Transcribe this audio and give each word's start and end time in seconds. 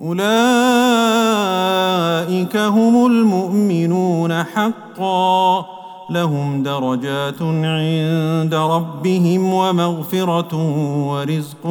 أولئك 0.00 0.26
هم 2.56 3.06
المؤمنون 3.06 4.42
حقا. 4.42 5.66
لهم 6.10 6.62
درجات 6.62 7.42
عند 7.42 8.54
ربهم 8.54 9.54
ومغفرة 9.54 10.56
ورزق 11.08 11.62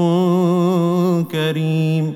كريم. 1.32 2.14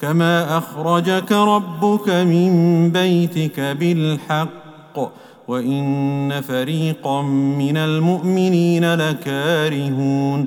كما 0.00 0.58
أخرجك 0.58 1.32
ربك 1.32 2.08
من 2.08 2.90
بيتك 2.90 3.60
بالحق 3.60 5.12
وإن 5.48 6.40
فريقا 6.40 7.22
من 7.22 7.76
المؤمنين 7.76 8.94
لكارهون. 8.94 10.46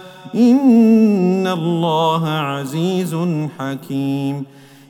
ان 0.35 1.47
الله 1.47 2.27
عزيز 2.27 3.15
حكيم 3.59 4.45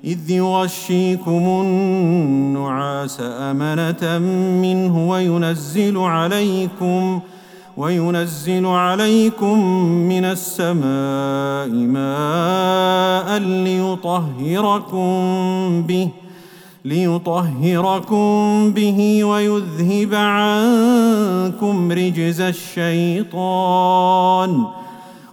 اذ 0.05 0.29
يغشيكم 0.29 1.61
النعاس 1.61 3.17
امنه 3.21 4.19
منه 4.61 5.09
وينزل 5.09 5.97
عليكم 5.97 7.19
وينزل 7.77 8.65
عليكم 8.65 9.65
من 9.85 10.25
السماء 10.25 11.69
ماء 11.69 13.39
ليطهركم 13.39 15.01
به 15.87 16.09
ليطهركم 16.85 18.71
به 18.75 19.23
ويذهب 19.23 20.15
عنكم 20.15 21.91
رجز 21.91 22.41
الشيطان 22.41 24.01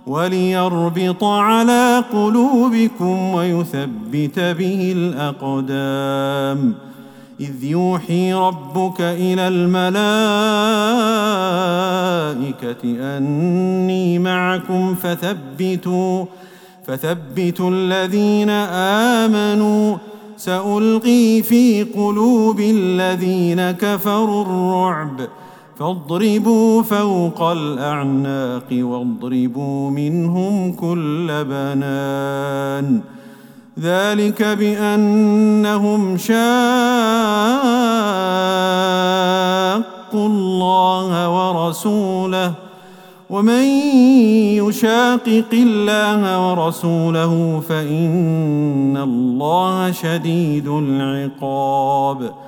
وليربط 0.08 1.24
على 1.24 2.04
قلوبكم 2.12 3.34
ويثبت 3.34 4.38
به 4.38 4.92
الأقدام. 4.96 6.74
إذ 7.41 7.64
يوحي 7.64 8.32
ربك 8.32 9.00
إلى 9.00 9.48
الملائكة 9.48 9.98
أني 13.16 14.19
معكم 14.19 14.94
فثبتوا 14.94 16.25
فثبتوا 16.86 17.70
الذين 17.70 18.50
آمنوا. 19.20 19.96
سألقي 20.36 21.42
في 21.42 21.82
قلوب 21.82 22.60
الذين 22.60 23.70
كفروا 23.70 24.42
الرعب. 24.42 25.20
فاضربوا 25.78 26.83
فوق 26.83 27.43
الأعناق 27.43 28.66
واضربوا 28.71 29.91
منهم 29.91 30.72
كل 30.72 31.44
بنان. 31.44 33.00
ذلك 33.81 34.43
بأنهم 34.43 36.17
شاقوا 36.17 36.38
الله 40.15 41.11
ورسوله. 41.38 42.53
ومن 43.31 43.65
يشاقق 44.69 45.53
الله 45.53 46.50
ورسوله 46.50 47.62
فإن 47.69 48.97
الله 48.97 49.91
شديد 49.91 50.69
العقاب. 50.69 52.47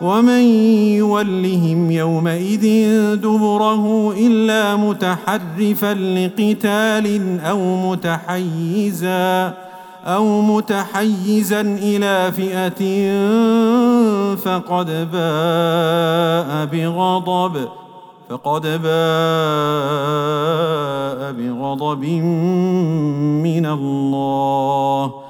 ومن 0.00 0.42
يولهم 0.96 1.90
يومئذ 1.90 2.64
دبره 3.16 4.14
إلا 4.16 4.76
متحرفا 4.76 5.94
لقتال 5.94 7.40
أو 7.40 7.90
متحيزا 7.90 9.54
أو 10.06 10.40
متحيزا 10.40 11.60
إلى 11.60 12.32
فئة 12.32 13.10
فقد 14.36 14.86
باء 15.12 16.66
بغضب 16.66 17.68
فقد 18.30 18.62
باء 18.62 18.80
بغضب 21.32 22.04
من 23.44 23.66
الله 23.66 25.29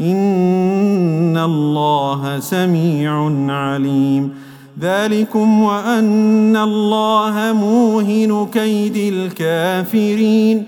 إن 0.00 1.36
الله 1.36 2.40
سميع 2.40 3.12
عليم. 3.48 4.34
ذلكم 4.80 5.62
وأن 5.62 6.56
الله 6.56 7.52
موهن 7.52 8.46
كيد 8.52 9.14
الكافرين. 9.14 10.66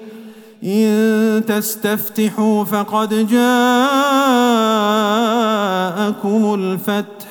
إن 0.64 1.42
تستفتحوا 1.46 2.64
فقد 2.64 3.08
جاءكم 3.08 3.40
الفتح 6.54 7.30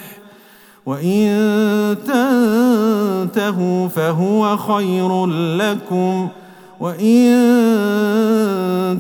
وإن 0.85 1.27
تنتهوا 2.07 3.87
فهو 3.87 4.57
خير 4.57 5.25
لكم 5.55 6.27
وإن 6.79 7.29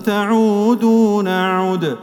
تعودوا 0.05 1.23
نعد. 1.23 1.95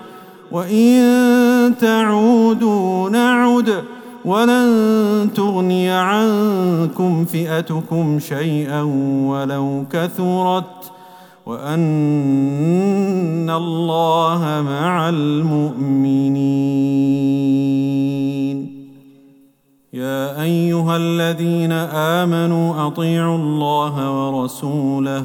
وان 0.52 1.74
تعودوا 1.80 3.10
نعد 3.10 3.82
ولن 4.24 5.28
تغني 5.34 5.90
عنكم 5.90 7.24
فئتكم 7.24 8.18
شيئا 8.18 8.82
ولو 9.26 9.84
كثرت 9.92 10.92
وان 11.46 13.50
الله 13.50 14.64
مع 14.66 15.08
المؤمنين. 15.08 16.36
يا 19.92 20.42
ايها 20.42 20.96
الذين 20.96 21.72
امنوا 22.22 22.86
اطيعوا 22.86 23.36
الله 23.36 23.94
ورسوله 24.10 25.24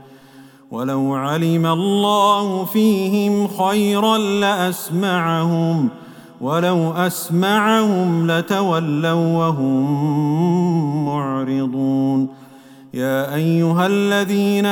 ولو 0.71 1.15
علم 1.15 1.65
الله 1.65 2.65
فيهم 2.65 3.47
خيرا 3.47 4.17
لأسمعهم 4.17 5.89
ولو 6.41 6.91
أسمعهم 6.91 8.31
لتولوا 8.31 9.47
وهم 9.47 11.05
معرضون. 11.05 12.27
يا 12.93 13.35
أيها 13.35 13.87
الذين 13.87 14.65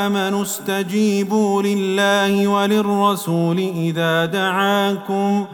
آمنوا 0.00 0.42
استجيبوا 0.42 1.62
لله 1.62 2.46
وللرسول 2.48 3.58
إذا 3.58 4.26
دعاكم. 4.26 5.44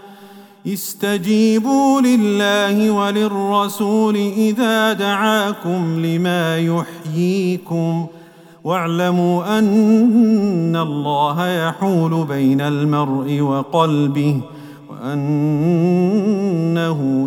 استجيبوا 0.67 2.01
لله 2.01 2.91
وللرسول 2.91 4.17
إذا 4.17 4.93
دعاكم 4.93 6.07
لما 6.07 6.59
يحييكم. 6.59 8.07
واعلموا 8.65 9.59
أن 9.59 10.77
الله 10.77 11.69
يحول 11.69 12.25
بين 12.25 12.61
المرء 12.61 13.41
وقلبه 13.41 14.41
وأنه 14.91 15.39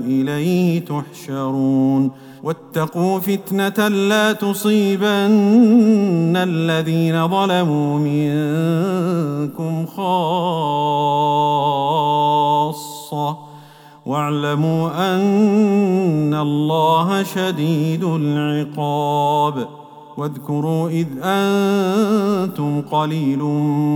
إليه 0.05 0.85
تحشرون. 0.85 2.11
واتقوا 2.43 3.19
فتنة 3.19 3.87
لا 3.87 4.33
تصيبن 4.33 5.05
الذين 6.35 7.27
ظلموا 7.27 7.99
منكم 7.99 9.85
خاصة. 9.85 10.35
واعلموا 14.05 15.15
أن 15.15 16.33
الله 16.33 17.23
شديد 17.23 18.03
العقاب. 18.03 19.67
واذكروا 20.17 20.89
إذ 20.89 21.07
أنتم 21.23 22.81
قليل 22.81 23.39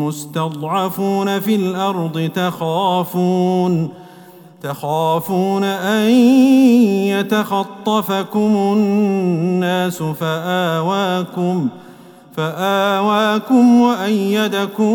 مستضعفون 0.08 1.40
في 1.40 1.56
الأرض 1.56 2.32
تخافون 2.36 3.90
تخافون 4.64 5.64
أن 5.64 6.10
يتخطفكم 7.08 8.56
الناس 8.56 10.04
فآواكم 10.04 11.68
فآواكم 12.36 13.82
وأيدكم 13.82 14.94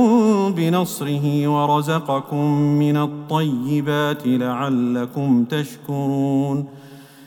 بنصره 0.57 1.49
ورزقكم 1.49 2.51
من 2.61 2.97
الطيبات 2.97 4.23
لعلكم 4.27 5.45
تشكرون. 5.45 6.65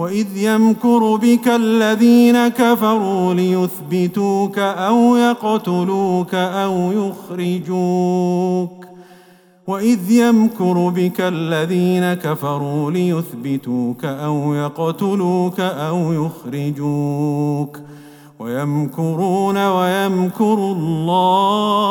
واذ 0.00 0.36
يمكر 0.36 1.16
بك 1.16 1.48
الذين 1.48 2.48
كفروا 2.48 3.34
ليثبتوك 3.34 4.58
أو 4.58 5.16
يقتلوك 5.16 6.34
أو 6.34 6.92
يخرجوك 6.92 8.86
واذ 9.66 10.10
يمكر 10.10 10.88
بك 10.88 11.20
الذين 11.20 12.14
كفروا 12.14 12.90
ليثبتوك 12.90 14.04
أو 14.04 14.54
يقتلوك 14.54 15.60
أو 15.60 16.12
يخرجوك 16.12 17.78
ويمكرون 18.38 19.66
ويمكر 19.66 20.54
الله 20.54 21.90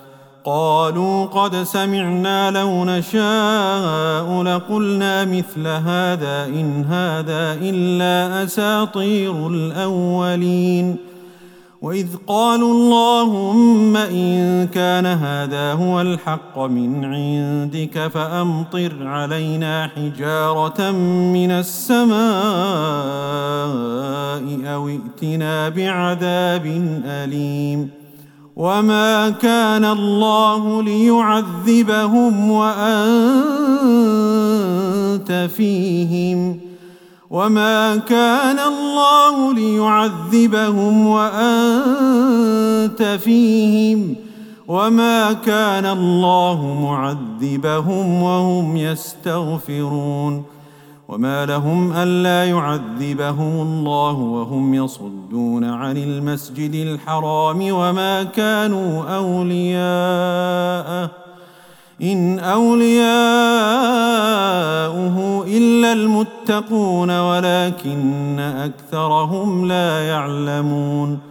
قالوا 0.45 1.25
قد 1.25 1.55
سمعنا 1.55 2.51
لو 2.51 2.85
نشاء 2.85 4.43
لقلنا 4.43 5.25
مثل 5.25 5.67
هذا 5.67 6.45
إن 6.45 6.85
هذا 6.85 7.57
إلا 7.61 8.43
أساطير 8.43 9.47
الأولين. 9.47 10.97
وإذ 11.81 12.07
قالوا 12.27 12.71
اللهم 12.71 13.97
إن 13.97 14.67
كان 14.67 15.05
هذا 15.05 15.73
هو 15.73 16.01
الحق 16.01 16.59
من 16.59 17.05
عندك 17.05 18.07
فأمطر 18.07 18.93
علينا 19.01 19.89
حجارة 19.95 20.91
من 21.33 21.51
السماء 21.51 22.21
أو 24.73 24.89
ائتنا 24.89 25.69
بعذاب 25.69 26.65
أليم. 27.05 28.00
وما 28.55 29.29
كان 29.29 29.85
الله 29.85 30.83
ليعذبهم 30.83 32.51
وانت 32.51 33.71
فيهم 35.55 36.59
وما 37.29 37.95
كان 37.95 38.59
الله 38.59 39.53
ليعذبهم 39.53 41.07
وانت 41.07 43.03
فيهم 43.23 44.15
وما 44.67 45.33
كان 45.33 45.85
الله 45.85 46.79
معذبهم 46.81 48.23
وهم 48.23 48.77
يستغفرون 48.77 50.43
وما 51.11 51.45
لهم 51.45 51.93
ألا 51.93 52.45
يعذبهم 52.45 53.61
الله 53.61 54.13
وهم 54.13 54.73
يصدون 54.73 55.63
عن 55.63 55.97
المسجد 55.97 56.75
الحرام 56.75 57.67
وما 57.71 58.23
كانوا 58.23 59.15
أولياءه 59.15 61.09
إن 62.01 62.39
أولياؤه 62.39 63.01
إلا 65.47 65.93
المتقون 65.93 67.19
ولكن 67.19 68.39
أكثرهم 68.39 69.67
لا 69.67 70.07
يعلمون 70.07 71.30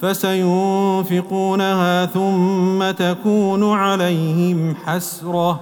فسينفقونها 0.00 1.66
ثم 2.06 2.90
تكون 2.90 3.72
عليهم 3.72 4.74
حسرة 4.86 5.60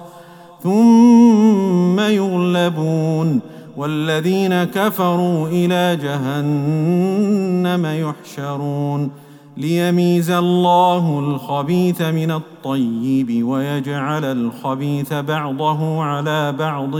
ثم 0.63 1.99
يغلبون 1.99 3.39
والذين 3.77 4.63
كفروا 4.63 5.47
إلى 5.47 5.99
جهنم 6.03 7.85
يحشرون 7.85 9.11
ليميز 9.57 10.31
الله 10.31 11.19
الخبيث 11.19 12.01
من 12.01 12.31
الطيب 12.31 13.43
ويجعل 13.47 14.25
الخبيث 14.25 15.13
بعضه 15.13 16.03
على 16.03 16.51
بعض 16.51 16.97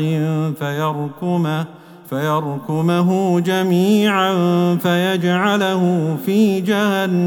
فيركمه 0.60 1.66
فيركمه 2.10 3.40
جميعا 3.40 4.34
فيجعله 4.76 6.16
في 6.26 6.62
جهنم. 6.62 7.18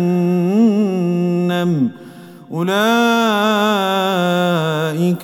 أولئك 2.52 2.76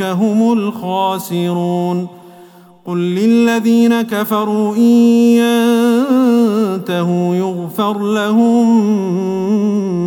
هم 0.03 0.53
الخاسرون. 0.53 2.09
قل 2.87 2.99
للذين 2.99 4.03
كفروا 4.03 4.77
إن 4.77 4.83
ينتهوا 6.83 7.35
يغفر 7.35 7.99
لهم 7.99 8.87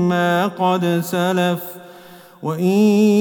ما 0.09 0.47
قد 0.47 1.01
سلف 1.03 1.63
وإن 2.43 2.63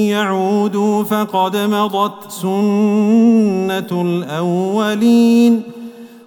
يعودوا 0.09 1.03
فقد 1.03 1.57
مضت 1.57 2.31
سنة 2.31 4.01
الأولين. 4.01 5.80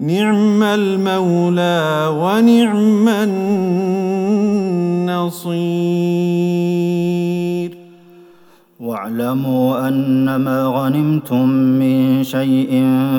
نعم 0.00 0.62
المولى 0.62 2.08
ونعم 2.14 3.08
النصير. 3.08 3.58
واعلموا 8.80 9.88
انما 9.88 10.62
غنمتم 10.62 11.48
من 11.48 12.22
شيء 12.22 12.70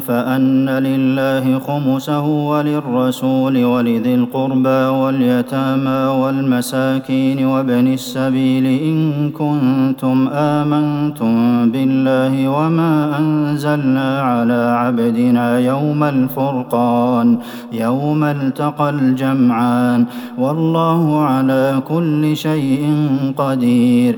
فأن 0.08 0.70
لله 0.70 1.60
خمسه 1.60 2.26
وللرسول 2.26 3.66
ولذي 3.66 4.16
القربى 4.16 4.70
واليتامى 4.70 6.22
والمساكين 6.22 7.46
وابن 7.46 7.94
السبيل 7.94 8.66
إن 8.66 9.30
كنتم 9.32 10.28
آمنتم 10.34 11.36
بالله 11.72 12.50
وما 12.50 13.20
أنزلنا 13.20 14.22
على 14.22 14.76
عبدنا 14.78 15.60
يوم 15.60 16.04
الفرقان 16.04 17.38
يوم 17.72 18.24
التقى 18.24 18.90
الجمعان 18.90 20.06
والله 20.38 21.22
على 21.22 21.82
كل 21.88 22.38
شيء 22.38 23.10
قدير 23.38 24.18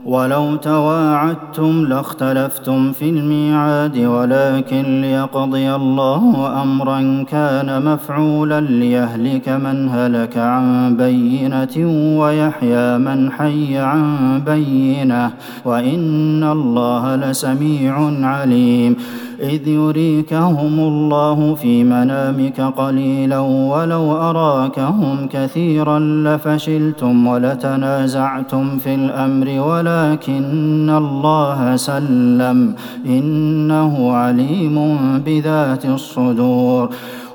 ولو 0.05 0.55
تواعدتم 0.55 1.85
لاختلفتم 1.85 2.91
في 2.91 3.09
الميعاد 3.09 3.97
ولكن 3.97 5.01
ليقضي 5.01 5.75
الله 5.75 6.61
أمرا 6.61 7.25
كان 7.31 7.85
مفعولا 7.85 8.61
ليهلك 8.61 9.49
من 9.49 9.89
هلك 9.89 10.37
عن 10.37 10.97
بينة 10.97 11.87
ويحيى 12.19 12.97
من 12.97 13.31
حي 13.31 13.77
عن 13.77 14.41
بينة. 14.45 15.31
وإن 15.65 16.43
الله 16.43 17.15
لسميع 17.15 18.11
عليم. 18.27 18.95
إذ 19.41 19.67
يريكهم 19.67 20.79
الله 20.79 21.55
في 21.55 21.83
منامك 21.83 22.61
قليلا 22.61 23.39
ولو 23.39 24.11
أراكهم 24.11 25.27
كثيرا 25.31 25.99
لفشلتم 25.99 27.27
ولتنازعتم 27.27 28.77
في 28.77 28.95
الأمر 28.95 29.59
ولكن 29.91 30.89
الله 30.89 31.75
سلم 31.75 32.75
إنه 33.05 34.13
عليم 34.13 34.77
بذات 35.25 35.85
الصدور. 35.85 36.89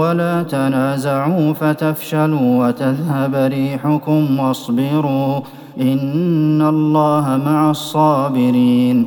ولا 0.00 0.42
تنازعوا 0.42 1.52
فتفشلوا 1.52 2.66
وتذهب 2.68 3.34
ريحكم 3.34 4.38
واصبروا 4.38 5.40
إن 5.80 6.62
الله 6.62 7.40
مع 7.46 7.70
الصابرين 7.70 9.06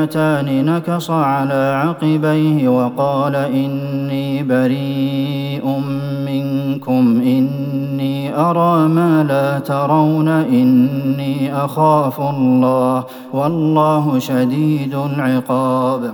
الفئتان 0.01 0.65
نكص 0.65 1.09
على 1.11 1.81
عقبيه 1.85 2.69
وقال 2.69 3.35
إني 3.35 4.43
بريء 4.43 5.65
منكم 6.25 7.21
إني 7.21 8.35
أرى 8.35 8.87
ما 8.87 9.23
لا 9.23 9.59
ترون 9.59 10.27
إني 10.27 11.55
أخاف 11.65 12.19
الله 12.19 13.03
والله 13.33 14.19
شديد 14.19 14.95
العقاب. 14.95 16.13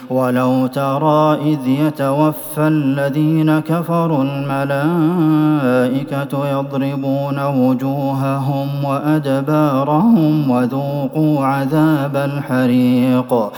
ولو 0.11 0.67
ترى 0.67 1.37
إذ 1.53 1.67
يتوفى 1.67 2.67
الذين 2.67 3.59
كفروا 3.59 4.23
الملائكة 4.23 5.71
يضربون 6.51 7.39
وجوههم 7.45 8.67
وأدبارهم 8.83 10.49
وذوقوا 10.49 11.45
عذاب 11.45 12.15
الحريق. 12.15 13.51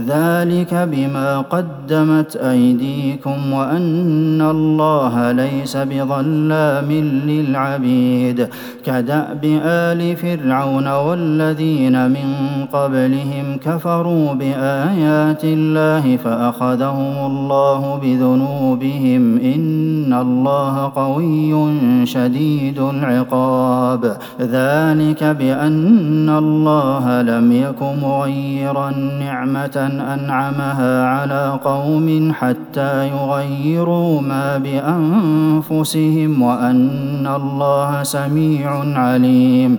ذلك 0.00 0.74
بما 0.74 1.40
قدمت 1.40 2.36
أيديكم 2.36 3.52
وأن 3.52 4.42
الله 4.42 5.32
ليس 5.32 5.76
بظلام 5.76 6.92
للعبيد 7.26 8.48
كدأب 8.84 9.44
آل 9.64 10.16
فرعون 10.16 10.88
والذين 10.88 12.10
من 12.10 12.34
قبلهم 12.72 13.56
كفروا 13.64 14.34
بآيات 14.34 15.44
الله 15.44 16.16
فأخذهم 16.16 17.26
الله 17.26 17.98
بذنوبهم 18.02 19.38
إن 19.38 20.12
الله 20.12 20.92
قوي 20.96 21.76
شديد 22.06 22.78
العقاب 22.78 24.04
ذلك 24.40 25.24
بأن 25.24 26.28
الله 26.28 27.22
لم 27.22 27.52
يك 27.52 27.82
مغيرا 28.02 28.90
نعمه 29.20 29.85
أنعمها 29.86 31.06
على 31.06 31.58
قوم 31.64 32.32
حتى 32.32 33.08
يغيروا 33.08 34.20
ما 34.20 34.58
بأنفسهم 34.58 36.42
وأن 36.42 37.26
الله 37.26 38.02
سميع 38.02 38.70
عليم. 38.98 39.78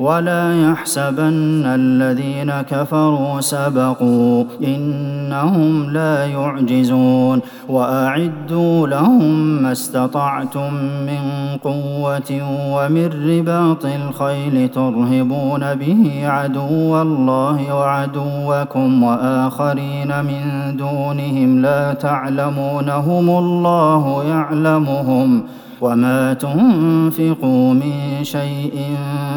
ولا 0.00 0.70
يحسبن 0.70 1.66
الذين 1.66 2.52
كفروا 2.60 3.40
سبقوا 3.40 4.44
إنهم 4.64 5.90
لا 5.90 6.26
يعجزون 6.26 7.40
وأعدوا 7.68 8.86
لهم 8.88 9.62
ما 9.62 9.72
استطعتم 9.72 10.74
من 11.06 11.56
قوة 11.64 12.30
ومن 12.72 13.06
رباط 13.28 13.84
الخيل 13.84 14.68
ترهبون 14.68 15.74
به 15.74 16.20
عدو 16.24 17.02
الله 17.02 17.74
وعدوكم 17.74 19.02
وآخرين 19.02 20.24
من 20.24 20.76
دونهم 20.76 21.62
لا 21.62 21.92
تعلمونهم 21.92 23.30
الله 23.30 24.24
يعلمهم 24.24 25.42
وما 25.80 26.34
تنفقوا 26.34 27.74
من 27.74 27.92
شيء 28.22 28.96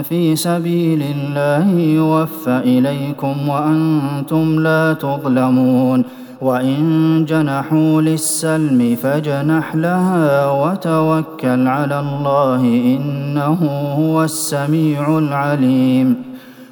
في 0.09 0.35
سبيل 0.35 1.03
الله 1.15 1.79
يوفى 1.79 2.61
إليكم 2.65 3.49
وأنتم 3.49 4.59
لا 4.59 4.93
تظلمون. 4.93 6.03
وإن 6.41 7.25
جنحوا 7.27 8.01
للسلم 8.01 8.95
فاجنح 8.95 9.75
لها 9.75 10.51
وتوكل 10.51 11.67
على 11.67 11.99
الله 11.99 12.61
إنه 12.61 13.59
هو 13.99 14.23
السميع 14.23 15.17
العليم. 15.17 16.15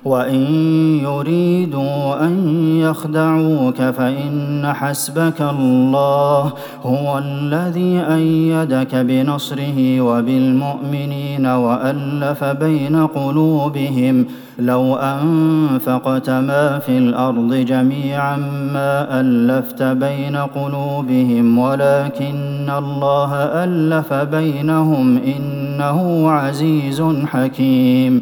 وإن 0.05 0.41
يريدوا 1.03 2.25
أن 2.25 2.57
يخدعوك 2.77 3.75
فإن 3.75 4.73
حسبك 4.73 5.41
الله 5.41 6.53
هو 6.83 7.17
الذي 7.17 8.01
أيدك 8.13 8.95
بنصره 8.95 10.01
وبالمؤمنين 10.01 11.45
وألف 11.45 12.43
بين 12.43 13.07
قلوبهم 13.07 14.25
لو 14.59 14.95
أنفقت 14.95 16.29
ما 16.29 16.79
في 16.79 16.97
الأرض 16.97 17.53
جميعا 17.53 18.37
ما 18.73 19.19
ألفت 19.21 19.83
بين 19.83 20.35
قلوبهم 20.35 21.57
ولكن 21.57 22.69
الله 22.77 23.33
ألف 23.35 24.13
بينهم 24.13 25.17
إنه 25.17 26.31
عزيز 26.31 27.03
حكيم 27.25 28.21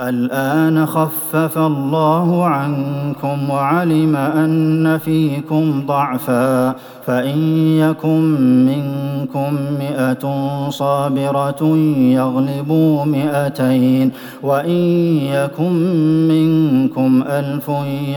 الآن 0.00 0.86
خفف 0.86 1.58
الله 1.58 2.44
عنكم 2.44 3.50
وعلم 3.50 4.16
أن 4.16 4.98
فيكم 4.98 5.86
ضعفا 5.86 6.74
فإن 7.06 7.38
يكن 7.78 8.66
منكم 8.66 9.56
مئة 9.78 10.24
صابرة 10.70 11.76
يغلبوا 11.98 13.04
مئتين 13.04 14.12
وإن 14.42 14.80
يكن 15.32 15.72
منكم 16.28 17.24
ألف 17.28 17.68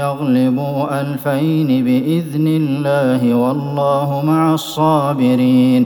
يغلبوا 0.01 1.01
ألفين 1.01 1.85
بإذن 1.85 2.47
الله 2.47 3.35
والله 3.35 4.21
مع 4.25 4.53
الصابرين 4.53 5.85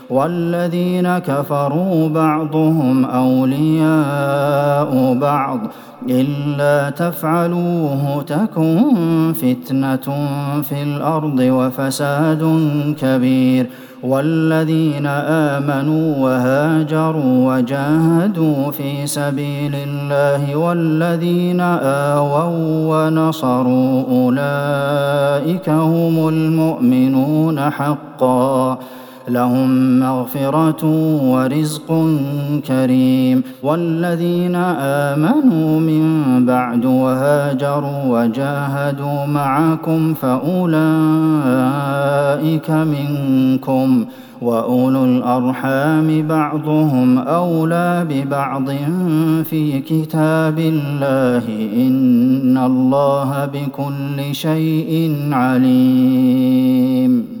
والذين 0.11 1.17
كفروا 1.17 2.09
بعضهم 2.09 3.05
أولياء 3.05 4.91
بعض 5.21 5.59
إلا 6.09 6.89
تفعلوه 6.89 8.23
تكن 8.27 9.33
فتنة 9.33 10.27
في 10.61 10.83
الأرض 10.83 11.39
وفساد 11.39 12.43
كبير 13.01 13.69
والذين 14.03 15.05
آمنوا 15.55 16.17
وهاجروا 16.17 17.55
وجاهدوا 17.55 18.71
في 18.71 19.07
سبيل 19.07 19.75
الله 19.75 20.55
والذين 20.55 21.61
آووا 21.61 23.05
ونصروا 23.07 24.03
أولئك 24.09 25.69
هم 25.69 26.27
المؤمنون 26.27 27.59
حقا 27.59 28.77
لهم 29.27 29.99
مغفرة 29.99 30.85
ورزق 31.31 32.05
كريم. 32.67 33.43
والذين 33.63 34.55
آمنوا 34.55 35.79
من 35.79 36.45
بعد 36.45 36.85
وهاجروا 36.85 38.03
وجاهدوا 38.05 39.25
معكم 39.25 40.13
فأولئك 40.13 40.71
منكم. 42.71 44.05
وأولو 44.41 45.05
الأرحام 45.05 46.27
بعضهم 46.27 47.17
أولى 47.17 48.07
ببعض 48.09 48.69
في 49.43 49.79
كتاب 49.79 50.59
الله. 50.59 51.43
إن 51.75 52.57
الله 52.57 53.45
بكل 53.45 54.35
شيء 54.35 55.15
عليم. 55.31 57.40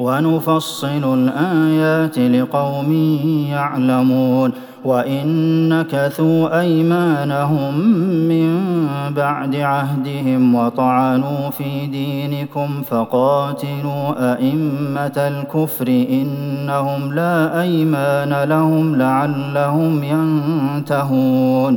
ونفصل 0.00 1.14
الآيات 1.14 2.18
لقوم 2.18 2.92
يعلمون 3.50 4.52
وان 4.84 5.28
نكثوا 5.68 6.60
أيمانهم 6.60 7.78
من 8.28 8.60
بعد 9.16 9.56
عهدهم 9.56 10.54
وطعنوا 10.54 11.50
في 11.50 11.86
دينكم 11.86 12.82
فقاتلوا 12.82 14.32
أئمة 14.34 15.16
الكفر 15.16 15.88
إنهم 15.88 17.12
لا 17.12 17.60
أيمان 17.60 18.48
لهم 18.48 18.96
لعلهم 18.96 20.04
ينتهون 20.04 21.76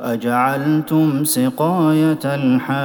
أجعلتم 0.00 1.24
سقاية 1.24 2.18
الحاج 2.24 2.76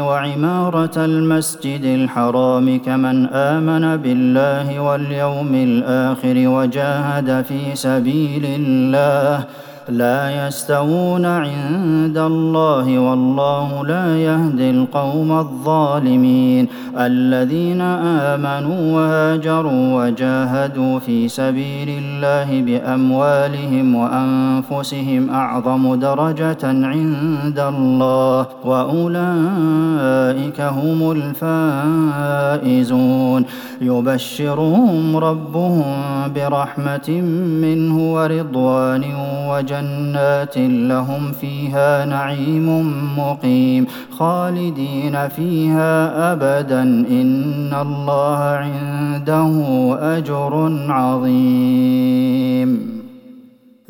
وعمارة 0.00 1.04
المسجد 1.04 1.84
الحرام 1.84 2.78
كمن 2.78 3.26
آمن 3.26 3.96
بالله 3.96 4.80
واليوم 4.80 5.54
الآخر 5.54 6.48
وجاهد 6.48 7.44
في 7.44 7.74
سبيل 7.74 8.44
الله 8.44 9.44
لا 9.88 10.46
يستوون 10.46 11.26
عند 11.26 12.18
الله 12.18 12.98
والله 12.98 13.86
لا 13.86 14.18
يهدي 14.18 14.70
القوم 14.70 15.32
الظالمين 15.32 16.68
الذين 16.98 17.80
آمنوا 17.80 18.94
وهاجروا 18.94 20.04
وجاهدوا 20.04 20.98
في 20.98 21.28
سبيل 21.28 21.88
الله 21.88 22.62
بأموالهم 22.62 23.94
وأنفسهم 23.94 25.30
أعظم 25.30 25.94
درجة 25.94 26.64
عند 26.64 27.58
الله 27.58 28.46
وأولئك 28.64 30.60
هم 30.60 31.32
الفائزون 32.62 33.44
يبشرهم 33.80 35.16
ربهم 35.16 35.84
برحمة 36.34 37.10
منه 37.62 38.14
ورضوان 38.14 39.04
وجنة 39.48 39.71
جنات 39.72 40.54
لهم 40.92 41.32
فيها 41.40 42.04
نعيم 42.04 42.68
مقيم 43.18 43.86
خالدين 44.18 45.28
فيها 45.28 45.92
أبدا 46.32 46.82
إن 46.82 47.72
الله 47.82 48.38
عنده 48.38 49.52
أجر 50.18 50.52
عظيم 50.88 52.91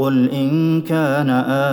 قل 0.00 0.30
إن 0.30 0.80
كان 0.80 1.30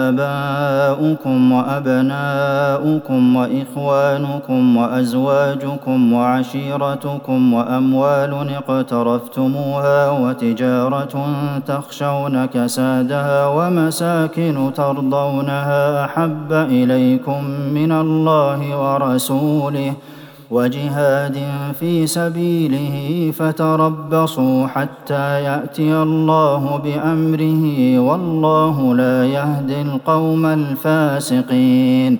آباؤكم 0.08 1.52
وأبناؤكم 1.52 3.36
وإخوانكم 3.36 4.78
وأزواجكم 4.78 6.14
وعشيرتكم 6.14 7.54
وأموال 7.54 8.34
اقترفتموها 8.56 10.10
وتجارة 10.10 11.26
تخشون 11.68 12.46
كسادها 12.46 13.48
ومساكن 13.48 14.72
ترضونها 14.76 16.06
أحب 16.06 16.52
إليكم 16.54 17.44
من 17.74 17.92
الله 17.92 18.78
ورسوله 18.78 19.94
ۖ 19.94 20.17
وجهاد 20.52 21.38
في 21.80 22.08
سبيله 22.08 23.32
فتربصوا 23.32 24.68
حتى 24.68 25.44
يأتي 25.44 25.94
الله 26.02 26.78
بأمره 26.84 27.64
والله 28.00 28.96
لا 28.96 29.26
يهدي 29.26 29.82
القوم 29.82 30.46
الفاسقين 30.46 32.20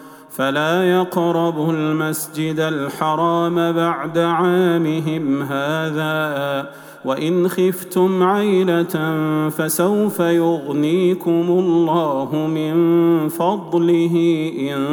فلا 0.31 0.91
يقربوا 0.91 1.73
المسجد 1.73 2.59
الحرام 2.59 3.71
بعد 3.71 4.17
عامهم 4.17 5.41
هذا. 5.41 6.69
وإن 7.05 7.47
خفتم 7.47 8.23
عيلة 8.23 9.19
فسوف 9.49 10.19
يغنيكم 10.19 11.45
الله 11.49 12.35
من 12.35 13.29
فضله 13.29 14.15
إن 14.59 14.85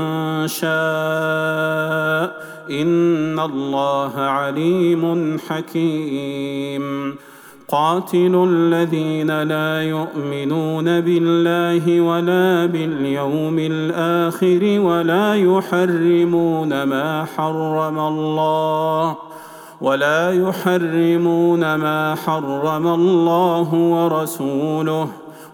شاء. 0.48 0.68
إن 2.70 3.40
الله 3.40 4.12
عليم 4.16 5.38
حكيم. 5.48 7.14
قاتلوا 7.68 8.46
الذين 8.46 9.42
لا 9.42 9.82
يؤمنون 9.82 11.00
بالله 11.00 12.00
ولا 12.00 12.66
باليوم 12.66 13.58
الآخر 13.58 14.80
ولا 14.80 15.34
يحرمون 15.34 16.82
ما 16.82 17.26
حرم 17.36 17.98
الله 17.98 19.16
ولا 19.80 20.32
يحرمون 20.32 21.74
ما 21.74 22.14
حرم 22.14 22.86
الله 22.86 23.74
ورسوله 23.74 25.08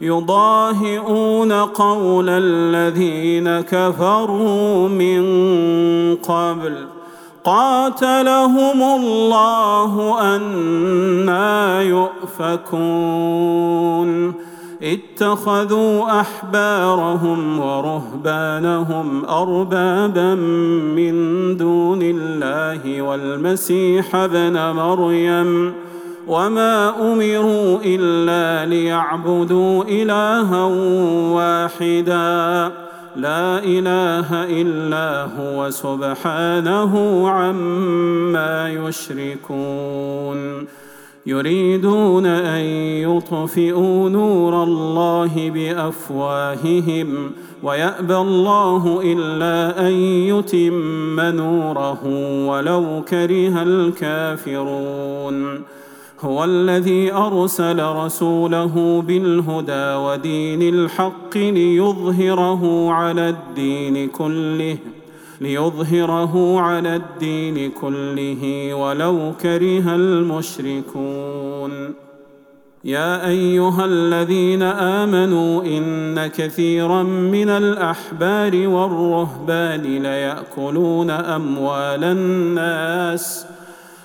يضاهئون 0.00 1.52
قول 1.52 2.26
الذين 2.28 3.60
كفروا 3.60 4.88
من 4.88 5.22
قبل. 6.16 6.74
قاتلهم 7.44 8.82
الله 8.82 10.20
أنا 10.36 11.82
يؤفكون. 11.82 13.30
اتخذوا 14.82 16.20
أحبارهم 16.20 17.60
ورهبانهم 17.60 19.24
أربابا 19.24 20.34
من 20.94 21.56
دون 21.56 21.98
الله 22.02 23.02
والمسيح 23.02 24.16
ابن 24.16 24.70
مريم. 24.70 25.89
وما 26.30 26.94
امروا 27.12 27.78
الا 27.84 28.66
ليعبدوا 28.70 29.84
الها 29.84 30.64
واحدا 31.34 32.72
لا 33.16 33.58
اله 33.58 34.44
الا 34.60 35.28
هو 35.38 35.70
سبحانه 35.70 37.28
عما 37.28 38.70
يشركون 38.70 40.66
يريدون 41.26 42.26
ان 42.26 42.64
يطفئوا 43.10 44.08
نور 44.10 44.62
الله 44.62 45.50
بافواههم 45.54 47.30
ويابى 47.62 48.16
الله 48.16 49.00
الا 49.04 49.88
ان 49.88 49.92
يتم 50.30 51.20
نوره 51.20 52.06
ولو 52.46 53.02
كره 53.08 53.62
الكافرون 53.62 55.60
هو 56.22 56.44
الذي 56.44 57.12
أرسل 57.12 57.84
رسوله 57.84 59.02
بالهدى 59.06 59.94
ودين 59.94 60.74
الحق 60.74 61.36
ليظهره 61.36 62.92
على 62.92 63.28
الدين 63.28 64.08
كله 64.08 64.76
ليظهره 65.40 66.60
على 66.60 66.96
الدين 66.96 67.70
كله 67.70 68.74
ولو 68.74 69.32
كره 69.42 69.94
المشركون. 69.94 71.94
يا 72.84 73.28
أيها 73.28 73.84
الذين 73.84 74.62
آمنوا 74.62 75.64
إن 75.64 76.26
كثيرا 76.26 77.02
من 77.02 77.48
الأحبار 77.48 78.68
والرهبان 78.68 79.82
ليأكلون 79.82 81.10
أموال 81.10 82.04
الناس 82.04 83.46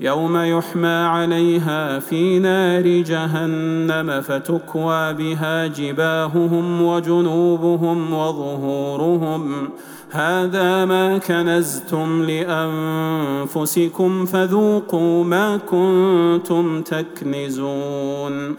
يوم 0.00 0.36
يحمى 0.36 0.88
عليها 0.88 1.98
في 1.98 2.38
نار 2.38 2.86
جهنم 2.86 4.20
فتكوى 4.20 5.14
بها 5.14 5.66
جباههم 5.66 6.82
وجنوبهم 6.82 8.14
وظهورهم. 8.14 9.70
هذا 10.10 10.84
ما 10.84 11.18
كنزتم 11.18 12.22
لأنفسكم 12.22 14.26
فذوقوا 14.26 15.24
ما 15.24 15.56
كنتم 15.56 16.82
تكنزون. 16.82 18.56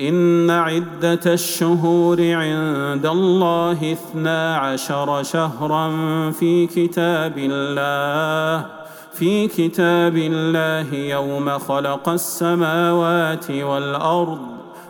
إن 0.00 0.50
عدة 0.50 1.20
الشهور 1.26 2.16
عند 2.20 3.06
الله 3.06 3.92
اثنا 3.92 4.56
عشر 4.56 5.22
شهرا 5.22 5.90
في 6.30 6.66
كتاب 6.66 7.38
الله. 7.38 8.79
في 9.20 9.48
كتاب 9.48 10.16
الله 10.16 10.94
يوم 10.94 11.58
خلق 11.58 12.08
السماوات 12.08 13.50
والأرض 13.50 14.38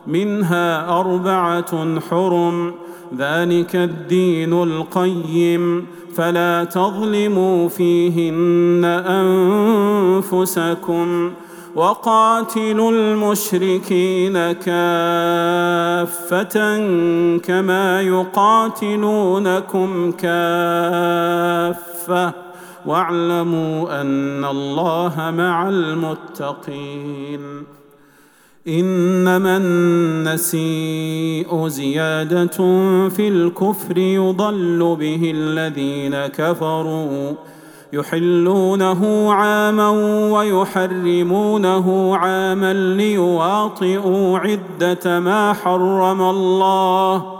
منها 0.07 1.01
أربعة 1.01 2.01
حرم 2.01 2.75
ذلك 3.17 3.77
الدين 3.77 4.53
القيم 4.53 5.87
فلا 6.17 6.65
تظلموا 6.65 7.69
فيهن 7.69 8.85
أنفسكم 10.23 11.33
وقاتلوا 11.75 12.93
المشركين 12.93 14.53
كافة 14.53 16.57
كما 17.39 18.03
يقاتلونكم 18.03 20.13
كافة. 20.13 22.50
واعلموا 22.87 24.01
أن 24.01 24.45
الله 24.45 25.31
مع 25.31 25.69
المتقين. 25.69 27.41
إنما 28.69 29.57
النسيء 29.57 31.69
زيادة 31.69 32.47
في 33.09 33.29
الكفر 33.29 33.99
يضل 33.99 34.97
به 35.01 35.33
الذين 35.35 36.27
كفروا 36.27 37.33
يحلونه 37.93 39.33
عاما 39.33 39.89
ويحرمونه 40.33 42.17
عاما 42.17 42.73
ليواطئوا 42.73 44.39
عدة 44.39 45.21
ما 45.21 45.53
حرم 45.53 46.23
الله. 46.23 47.40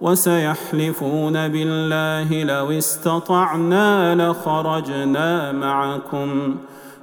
وسيحلفون 0.00 1.48
بالله 1.48 2.44
لو 2.44 2.70
استطعنا 2.70 4.14
لخرجنا 4.14 5.52
معكم 5.52 6.56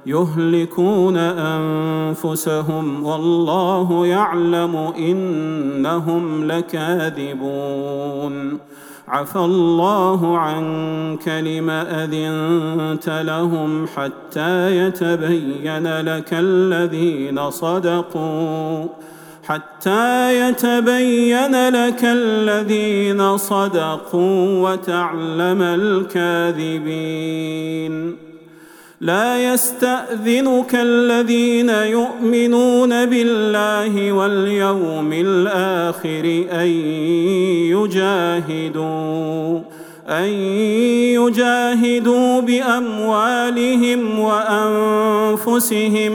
يهلكون 0.06 1.16
أنفسهم 1.16 3.06
والله 3.06 4.06
يعلم 4.06 4.76
إنهم 4.98 6.44
لكاذبون. 6.44 7.88
عفى 9.08 9.38
الله 9.38 10.38
عنك 10.38 11.28
لم 11.28 11.70
أذنت 11.70 13.08
لهم 13.08 13.86
حتى 13.86 14.76
يتبين 14.76 16.00
لك 16.00 16.28
الذين 16.32 17.50
صدقوا. 17.50 18.86
حتى 19.48 20.40
يتبين 20.40 21.68
لك 21.68 22.00
الذين 22.02 23.36
صدقوا 23.36 24.70
وتعلم 24.70 25.62
الكاذبين. 25.62 27.14
لا 29.00 29.52
يستأذنك 29.52 30.74
الذين 30.74 31.68
يؤمنون 31.68 33.06
بالله 33.06 34.12
واليوم 34.12 35.12
الآخر 35.12 36.44
أن 36.52 36.68
يجاهدوا 37.72 39.60
أن 40.08 40.28
يجاهدوا 41.18 42.40
بأموالهم 42.40 44.18
وأنفسهم. 45.38 46.14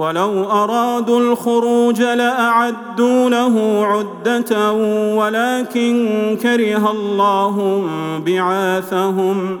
ولو 0.00 0.44
أرادوا 0.44 1.20
الخروج 1.20 2.02
لاعدوا 2.02 3.30
له 3.30 3.86
عدة 3.86 4.72
ولكن 5.16 6.38
كره 6.42 6.90
الله 6.90 7.84
بعاثهم 8.26 9.60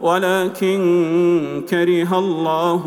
ولكن 0.00 1.62
كره 1.70 2.18
الله 2.18 2.82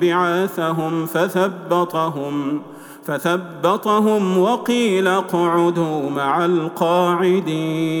بعاثهم 0.00 1.06
فثبطهم 1.06 2.62
فثبطهم 3.04 4.38
وقيل 4.38 5.08
اقعدوا 5.08 6.10
مع 6.10 6.44
القاعدين. 6.44 8.00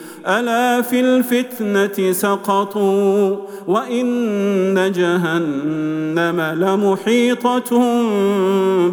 ألا 0.27 0.81
في 0.81 0.99
الفتنة 0.99 2.11
سقطوا 2.11 3.35
وإن 3.67 4.91
جهنم 4.95 6.41
لمحيطة 6.41 7.77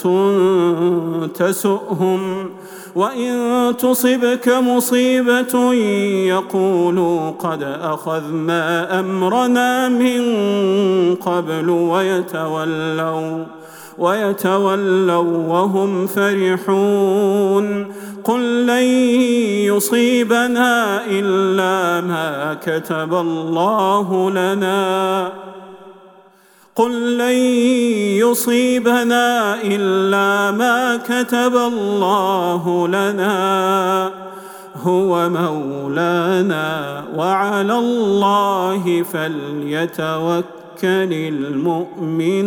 تسؤهم 1.34 2.50
وإن 2.94 3.74
تصبك 3.78 4.48
مصيبة 4.48 5.72
يقولوا 6.28 7.30
قد 7.30 7.62
أخذنا 7.62 9.00
أمرنا 9.00 9.88
من 9.88 10.24
قبل 11.14 11.70
ويتولوا 11.70 13.44
ويتولوا 13.98 15.48
وهم 15.48 16.06
فرحون 16.06 17.92
قل 18.24 18.66
لن 18.66 18.84
يصيبنا 19.74 21.00
إلا 21.06 22.06
ما 22.06 22.56
كتب 22.62 23.14
الله 23.14 24.30
لنا 24.30 25.32
قل 26.76 27.18
لن 27.18 27.38
يصيبنا 28.18 29.54
إلا 29.62 30.50
ما 30.50 30.96
كتب 30.96 31.56
الله 31.56 32.88
لنا 32.88 34.10
هو 34.82 35.28
مولانا 35.28 37.04
وعلى 37.16 37.78
الله 37.78 39.02
فليتوكل 39.12 40.63
المؤمنون. 40.82 42.44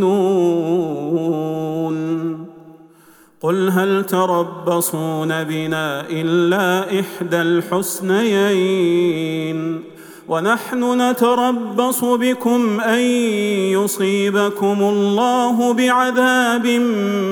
قل 3.41 3.69
هل 3.69 4.05
تربصون 4.05 5.43
بنا 5.43 6.05
إلا 6.09 6.99
إحدى 6.99 7.41
الحسنيين؟ 7.41 8.77
ونحن 10.27 11.01
نتربص 11.01 12.03
بكم 12.03 12.79
أن 12.81 12.99
يصيبكم 13.71 14.77
الله 14.81 15.73
بعذاب 15.73 16.67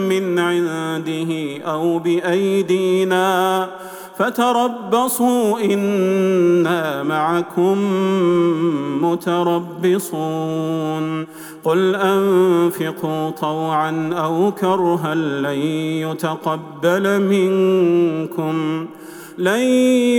من 0.10 0.40
عنده 0.40 1.58
أو 1.66 2.00
بأيدينا. 2.00 3.70
فتربصوا 4.18 5.60
إنا 5.60 7.04
معكم 7.04 7.78
متربصون. 9.02 10.56
قل 11.64 11.96
أنفقوا 11.96 13.30
طوعا 13.30 14.14
أو 14.14 14.52
كرها 14.52 15.16
لن 15.16 15.60
يتقبل 16.08 17.22
منكم 17.22 18.86
لن 19.38 19.60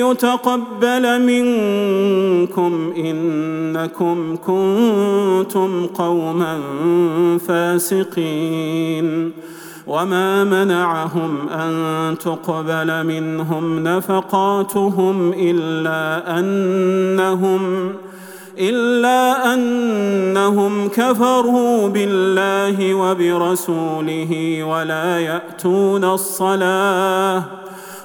يتقبل 0.04 1.22
منكم. 1.22 2.92
إنكم 2.96 4.36
كنتم 4.36 5.86
قوما 5.86 6.60
فاسقين. 7.48 9.32
وما 9.86 10.44
منعهم 10.44 11.48
ان 11.48 12.18
تقبل 12.18 13.06
منهم 13.06 13.84
نفقاتهم 13.84 15.32
الا 15.32 16.38
انهم 16.38 17.92
الا 18.58 19.54
انهم 19.54 20.88
كفروا 20.88 21.88
بالله 21.88 22.94
وبرسوله 22.94 24.64
ولا 24.64 25.20
ياتون 25.20 26.04
الصلاه 26.04 27.42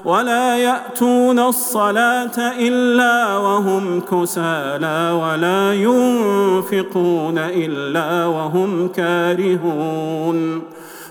ولا 0.05 0.57
ياتون 0.57 1.39
الصلاه 1.39 2.51
الا 2.59 3.37
وهم 3.37 4.01
كسالى 4.01 5.11
ولا 5.21 5.73
ينفقون 5.73 7.37
الا 7.37 8.25
وهم 8.25 8.87
كارهون 8.87 10.61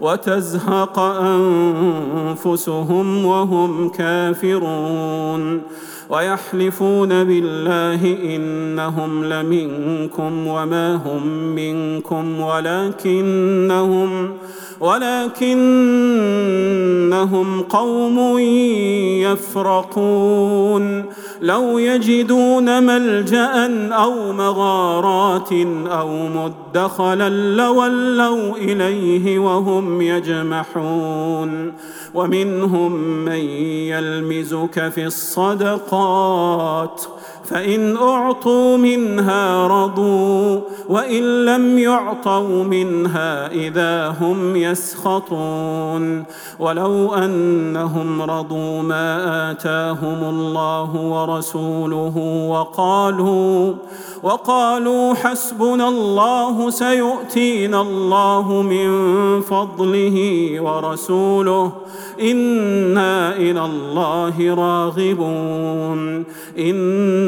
وتزهق 0.00 0.98
أنفسهم 2.38 3.24
وهم 3.26 3.88
كافرون 3.88 5.62
ويحلفون 6.10 7.08
بالله 7.24 8.16
إنهم 8.36 9.24
لمنكم 9.24 10.46
وما 10.46 10.94
هم 10.94 11.26
منكم 11.54 12.40
ولكنهم 12.40 14.30
ولكنهم 14.84 15.62
قوم 17.62 18.38
يفرقون. 19.18 21.04
لو 21.40 21.78
يجدون 21.78 22.82
ملجأ 22.82 23.88
أو 23.92 24.32
مغارات 24.32 25.52
أو 25.86 26.08
مدخلا 26.08 27.28
لولوا 27.28 28.56
إليه 28.56 29.38
وهم 29.38 30.02
يجمحون. 30.02 31.72
ومنهم 32.14 32.92
من 33.24 33.40
يلمزك 33.88 34.92
في 34.94 35.06
الصدقات. 35.06 37.02
فإن 37.44 37.96
أعطوا 37.96 38.76
منها 38.76 39.66
رضوا 39.66 40.60
وإن 40.88 41.44
لم 41.44 41.78
يعطوا 41.78 42.64
منها 42.64 43.52
إذا 43.52 44.08
هم 44.20 44.56
يسخطون. 44.56 46.24
ولو 46.58 47.14
أنهم 47.14 48.22
رضوا 48.22 48.82
ما 48.82 49.50
آتاهم 49.50 50.24
الله 50.24 50.90
ورسوله 50.96 52.16
وقالوا 52.48 53.74
وقالوا 54.22 55.14
حسبنا 55.14 55.88
الله 55.88 56.70
سيؤتينا 56.70 57.80
الله 57.80 58.62
من 58.62 58.88
فضله 59.40 60.16
ورسوله 60.60 61.72
إنا 62.20 63.36
إلى 63.36 63.64
الله 63.64 64.54
راغبون. 64.54 66.24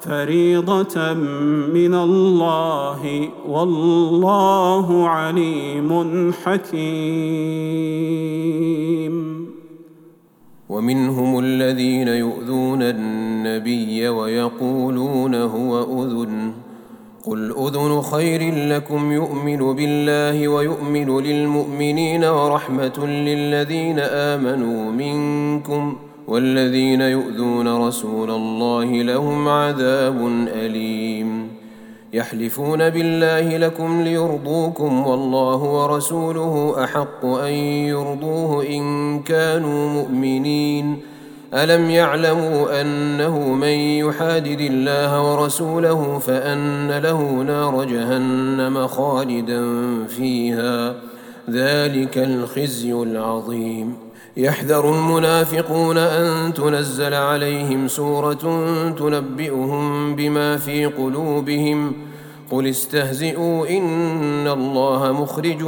فريضة 0.00 1.12
من 1.72 1.94
الله 1.94 3.28
والله 3.48 5.08
عليم 5.08 6.32
حكيم. 6.44 7.90
ومنهم 10.68 11.38
الذين 11.38 12.08
يؤذون 12.08 12.82
النبي 12.82 14.08
ويقولون 14.08 15.34
هو 15.34 16.02
أذن. 16.02 16.52
قل 17.26 17.54
أذن 17.58 18.00
خير 18.00 18.54
لكم 18.68 19.12
يؤمن 19.12 19.72
بالله 19.74 20.48
ويؤمن 20.48 21.20
للمؤمنين 21.20 22.24
ورحمة 22.24 23.06
للذين 23.06 23.98
آمنوا 23.98 24.92
منكم. 24.92 25.96
والذين 26.30 27.00
يؤذون 27.00 27.86
رسول 27.86 28.30
الله 28.30 28.84
لهم 28.84 29.48
عذاب 29.48 30.26
أليم. 30.54 31.48
يحلفون 32.12 32.90
بالله 32.90 33.56
لكم 33.56 34.02
ليرضوكم 34.02 35.06
والله 35.06 35.56
ورسوله 35.56 36.84
أحق 36.84 37.24
أن 37.24 37.52
يرضوه 37.52 38.66
إن 38.66 39.20
كانوا 39.22 39.88
مؤمنين. 39.88 41.00
ألم 41.54 41.90
يعلموا 41.90 42.80
أنه 42.80 43.38
من 43.38 43.68
يحادد 43.68 44.60
الله 44.60 45.32
ورسوله 45.32 46.18
فأن 46.18 46.90
له 46.90 47.22
نار 47.22 47.84
جهنم 47.84 48.86
خالدا 48.86 49.62
فيها. 50.04 50.94
ذلك 51.50 52.18
الخزي 52.18 52.92
العظيم. 52.92 54.09
يحذر 54.36 54.94
المنافقون 54.94 55.98
أن 55.98 56.54
تنزل 56.54 57.14
عليهم 57.14 57.88
سورة 57.88 58.64
تنبئهم 58.98 60.16
بما 60.16 60.56
في 60.56 60.86
قلوبهم. 60.86 61.92
قل 62.50 62.66
استهزئوا 62.66 63.68
إن 63.68 64.48
الله 64.48 65.12
مخرج 65.12 65.62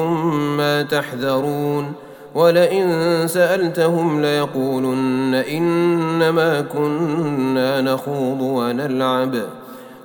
ما 0.57 0.83
تحذرون. 0.83 1.93
ولئن 2.35 3.23
سألتهم 3.27 4.23
ليقولن 4.23 5.35
إنما 5.35 6.61
كنا 6.61 7.81
نخوض 7.81 8.41
ونلعب. 8.41 9.35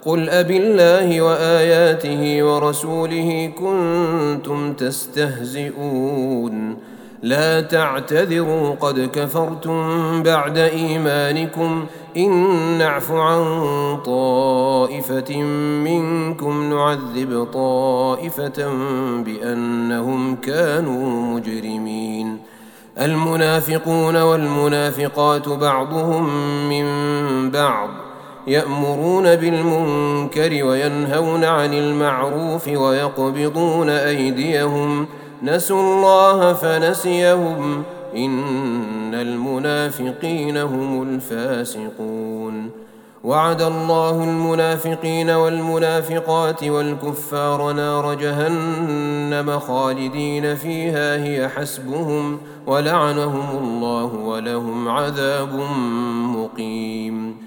قل 0.05 0.29
ابي 0.29 0.57
الله 0.57 1.21
وآياته 1.21 2.43
ورسوله 2.43 3.51
كنتم 3.59 4.73
تستهزئون. 4.73 6.77
لا 7.21 7.61
تعتذروا 7.61 8.75
قد 8.75 9.09
كفرتم 9.13 10.23
بعد 10.23 10.57
إيمانكم. 10.57 11.85
إن 12.17 12.31
نعف 12.77 13.11
عن 13.11 13.43
طائفة 14.05 15.41
منكم 15.83 16.73
نعذب 16.73 17.47
طائفة 17.53 18.71
بأنهم 19.23 20.35
كانوا 20.35 21.35
مجرمين. 21.35 22.37
المنافقون 23.01 24.21
والمنافقات 24.21 25.49
بعضهم 25.49 26.29
من 26.69 26.85
بعض 27.51 27.89
يأمرون 28.47 29.35
بالمنكر 29.35 30.63
وينهون 30.63 31.43
عن 31.43 31.73
المعروف 31.73 32.67
ويقبضون 32.67 33.89
أيديهم. 33.89 35.07
نسوا 35.43 35.81
الله 35.81 36.53
فنسيهم. 36.53 37.83
إن 38.15 39.13
المنافقين 39.13 40.57
هم 40.57 41.03
الفاسقون. 41.03 42.69
وعد 43.23 43.61
الله 43.61 44.23
المنافقين 44.23 45.29
والمنافقات 45.29 46.63
والكفار 46.63 47.71
نار 47.71 48.13
جهنم 48.13 49.59
خالدين 49.59 50.55
فيها 50.55 51.23
هي 51.23 51.49
حسبهم 51.49 52.37
ولعنهم 52.67 53.57
الله 53.57 54.03
ولهم 54.03 54.87
عذاب 54.89 55.53
مقيم. 56.35 57.46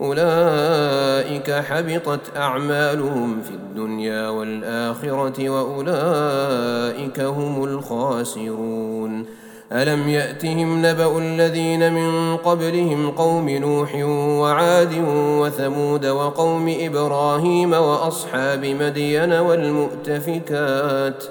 أولئك 0.00 1.50
حبطت 1.50 2.36
أعمالهم 2.36 3.42
في 3.42 3.50
الدنيا 3.50 4.28
والآخرة 4.28 5.48
وأولئك 5.48 7.20
هم 7.20 7.64
الخاسرون. 7.64 9.26
ألم 9.72 10.08
يأتهم 10.08 10.86
نبأ 10.86 11.18
الذين 11.18 11.92
من 11.92 12.36
قبلهم 12.36 13.10
قوم 13.10 13.48
نوح 13.50 13.94
وعاد 14.40 14.92
وثمود 15.40 16.06
وقوم 16.06 16.74
إبراهيم 16.80 17.72
وأصحاب 17.72 18.64
مدين 18.64 19.32
والمؤتفكات؟ 19.32 21.24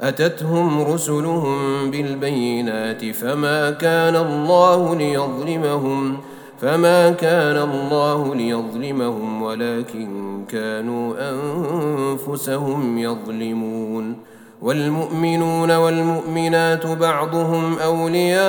أتتهم 0.00 0.82
رسلهم 0.82 1.90
بالبينات 1.90 3.04
فما 3.04 3.70
كان 3.70 4.16
الله 4.16 4.94
ليظلمهم؟ 4.94 6.20
فما 6.60 7.10
كان 7.10 7.56
الله 7.56 8.34
ليظلمهم 8.34 9.42
ولكن 9.42 10.44
كانوا 10.48 11.14
انفسهم 11.30 12.98
يظلمون 12.98 14.16
والمؤمنون 14.62 15.70
والمؤمنات 15.70 16.86
بعضهم 16.86 17.78
اولياء 17.78 18.44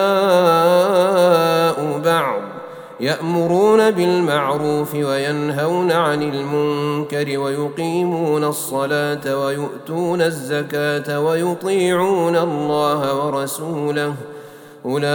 بعض 2.06 2.42
يامرون 3.00 3.92
بالمعروف 3.92 4.96
وينهون 4.96 5.92
عن 5.92 6.24
المنكر 6.24 7.40
ويقيمون 7.40 8.44
الصلاه 8.44 9.46
ويؤتون 9.46 10.22
الزكاه 10.22 11.20
ويطيعون 11.20 12.36
الله 12.36 13.26
ورسوله 13.26 14.16
أولئك 14.86 15.06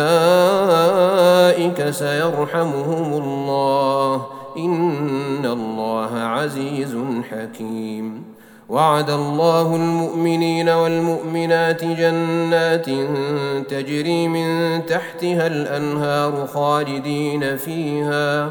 سيرحمهم 1.91 3.23
الله. 3.23 4.27
إن 4.59 5.47
الله 5.47 6.19
عزيز 6.19 6.97
حكيم. 7.31 8.23
وعد 8.69 9.11
الله 9.11 9.77
المؤمنين 9.77 10.69
والمؤمنات 10.69 11.85
جنات 11.85 12.87
تجري 13.71 14.29
من 14.29 14.81
تحتها 14.87 15.47
الأنهار 15.47 16.47
خالدين 16.47 17.57
فيها. 17.57 18.51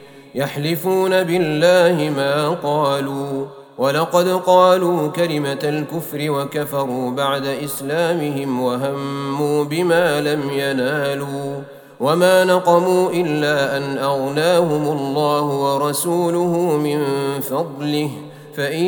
يحلفون 0.35 1.23
بالله 1.23 2.09
ما 2.09 2.49
قالوا 2.49 3.45
ولقد 3.77 4.27
قالوا 4.27 5.07
كلمة 5.07 5.59
الكفر 5.63 6.31
وكفروا 6.31 7.11
بعد 7.11 7.45
إسلامهم 7.45 8.61
وهموا 8.61 9.63
بما 9.63 10.21
لم 10.21 10.41
ينالوا 10.51 11.61
وما 11.99 12.43
نقموا 12.43 13.09
إلا 13.11 13.77
أن 13.77 13.97
أغناهم 13.97 14.97
الله 14.97 15.43
ورسوله 15.43 16.77
من 16.77 17.03
فضله 17.41 18.09
فإن 18.55 18.83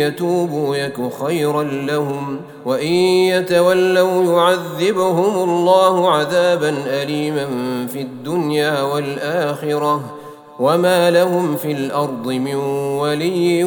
يتوبوا 0.00 0.76
يك 0.76 0.96
خيرا 1.24 1.62
لهم 1.62 2.40
وإن 2.66 2.92
يتولوا 3.32 4.24
يعذبهم 4.24 5.50
الله 5.50 6.10
عذابا 6.10 6.74
أليما 6.86 7.46
في 7.86 8.00
الدنيا 8.00 8.82
والآخرة 8.82 10.19
وما 10.60 11.10
لهم 11.10 11.56
في 11.56 11.72
الأرض 11.72 12.28
من 12.28 12.54
ولي 13.00 13.64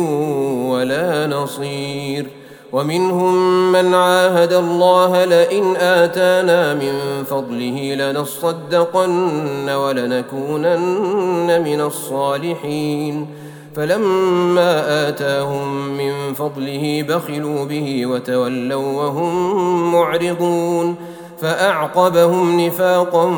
ولا 0.68 1.28
نصير 1.28 2.26
ومنهم 2.72 3.72
من 3.72 3.94
عاهد 3.94 4.54
الله 4.54 5.26
لئن 5.26 5.76
آتانا 5.76 6.74
من 6.74 7.24
فضله 7.24 7.96
لنصدقن 7.96 9.70
ولنكونن 9.70 11.62
من 11.64 11.82
الصالحين 11.82 13.28
فلما 13.76 15.10
آتاهم 15.10 15.88
من 15.98 16.34
فضله 16.34 17.06
بخلوا 17.10 17.66
به 17.66 18.06
وتولوا 18.06 19.04
وهم 19.04 19.92
معرضون 19.94 20.96
فأعقبهم 21.44 22.62
نفاقا 22.62 23.36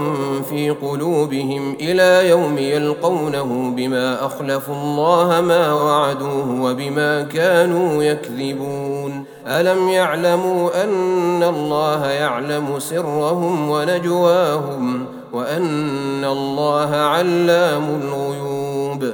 في 0.50 0.70
قلوبهم 0.70 1.76
إلى 1.80 2.30
يوم 2.30 2.58
يلقونه 2.58 3.74
بما 3.76 4.26
أخلفوا 4.26 4.76
الله 4.76 5.42
ما 5.42 5.74
وعدوه 5.74 6.62
وبما 6.62 7.22
كانوا 7.22 8.04
يكذبون. 8.04 9.26
ألم 9.48 9.90
يعلموا 9.90 10.84
أن 10.84 11.44
الله 11.44 12.08
يعلم 12.08 12.80
سرهم 12.80 13.70
ونجواهم 13.70 15.06
وأن 15.34 16.26
الله 16.26 16.96
علام 16.96 18.02
الغيوب؟ 18.02 19.14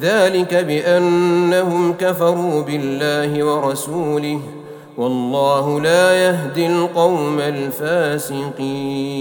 ذلك 0.00 0.54
بأنهم 0.54 1.92
كفروا 1.92 2.62
بالله 2.62 3.44
ورسوله 3.44 4.40
والله 4.96 5.80
لا 5.80 6.12
يهدي 6.12 6.66
القوم 6.66 7.40
الفاسقين. 7.40 9.12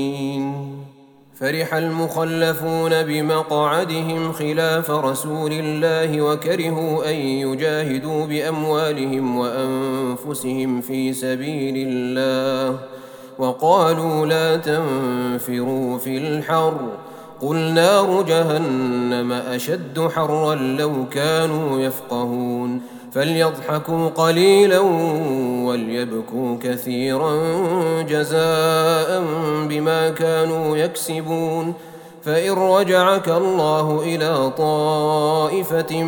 فرح 1.42 1.74
المخلفون 1.74 3.04
بمقعدهم 3.04 4.32
خلاف 4.32 4.92
رسول 4.92 5.52
الله 5.52 6.22
وكرهوا 6.22 7.10
أن 7.10 7.16
يجاهدوا 7.16 8.26
بأموالهم 8.26 9.38
وأنفسهم 9.38 10.82
في 10.82 11.14
سبيل 11.14 11.88
الله 11.88 12.80
وقالوا 13.38 14.26
لا 14.26 14.58
تنفروا 14.58 15.98
في 15.98 16.18
الحر 16.18 16.78
قل 17.42 17.56
نار 17.56 18.22
جهنم 18.22 19.32
أشد 19.32 20.08
حرا 20.16 20.56
لو 20.56 21.06
كانوا 21.12 21.80
يفقهون 21.80 22.82
فليضحكوا 23.12 24.08
قليلا 24.08 24.80
وليبكوا 25.66 26.58
كثيرا 26.64 27.34
جزاء 28.02 29.24
بما 29.70 30.10
كانوا 30.10 30.78
يكسبون 30.78 31.74
فإن 32.24 32.52
رجعك 32.52 33.30
الله 33.30 34.02
إلى 34.04 34.52
طائفة 34.58 36.04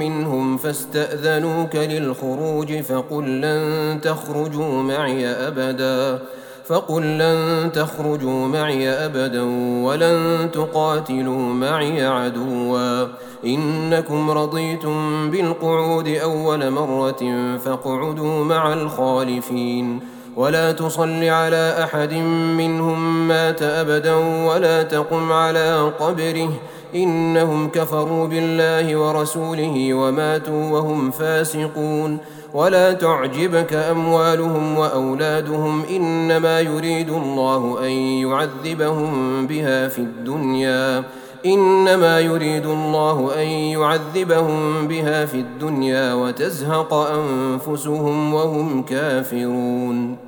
منهم 0.00 0.56
فاستأذنوك 0.56 1.76
للخروج 1.76 2.80
فقل 2.80 3.40
لن 3.40 3.98
تخرجوا 4.02 4.82
معي 4.82 5.26
أبدا 5.26 6.22
فقل 6.68 7.02
لن 7.02 7.72
تخرجوا 7.72 8.48
معي 8.48 8.90
أبدا 8.90 9.42
ولن 9.84 10.50
تقاتلوا 10.52 11.42
معي 11.54 12.06
عدوا. 12.06 13.06
إنكم 13.46 14.30
رضيتم 14.30 15.30
بالقعود 15.30 16.08
أول 16.08 16.70
مرة 16.70 17.56
فاقعدوا 17.64 18.44
مع 18.44 18.72
الخالفين. 18.72 20.00
ولا 20.36 20.72
تصل 20.72 21.24
على 21.24 21.74
أحد 21.82 22.14
منهم 22.58 23.28
مات 23.28 23.62
أبدا 23.62 24.14
ولا 24.46 24.82
تقم 24.82 25.32
على 25.32 25.92
قبره. 26.00 26.50
إنهم 26.94 27.68
كفروا 27.68 28.26
بالله 28.26 28.96
ورسوله 28.96 29.94
وماتوا 29.94 30.70
وهم 30.70 31.10
فاسقون. 31.10 32.18
ولا 32.54 32.92
تعجبك 32.92 33.74
أموالهم 33.74 34.78
وأولادهم 34.78 35.84
إنما 35.90 36.60
يريد 36.60 37.10
الله 37.10 37.78
أن 37.84 37.90
يعذبهم 37.90 39.46
بها 39.46 39.88
في 39.88 39.98
الدنيا. 39.98 41.04
إنما 41.46 42.20
يريد 42.20 42.66
الله 42.66 43.42
أن 43.42 43.46
يعذبهم 43.48 44.88
بها 44.88 45.26
في 45.26 45.34
الدنيا 45.34 46.14
وتزهق 46.14 46.94
أنفسهم 46.94 48.34
وهم 48.34 48.82
كافرون. 48.82 50.27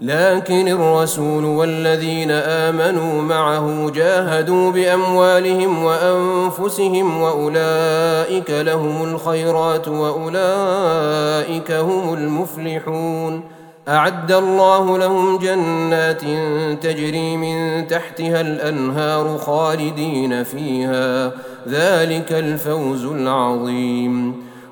لكن 0.00 0.68
الرسول 0.68 1.44
والذين 1.44 2.30
آمنوا 2.30 3.22
معه 3.22 3.90
جاهدوا 3.90 4.70
بأموالهم 4.70 5.84
وأنفسهم 5.84 7.20
وأولئك 7.20 8.50
لهم 8.50 9.04
الخيرات 9.04 9.88
وأولئك 9.88 11.70
هم 11.70 12.14
المفلحون. 12.14 13.42
أعد 13.88 14.32
الله 14.32 14.98
لهم 14.98 15.38
جنات 15.38 16.20
تجري 16.82 17.36
من 17.36 17.86
تحتها 17.86 18.40
الأنهار 18.40 19.38
خالدين 19.38 20.44
فيها. 20.44 21.32
ذلك 21.68 22.32
الفوز 22.32 23.04
العظيم. 23.04 24.45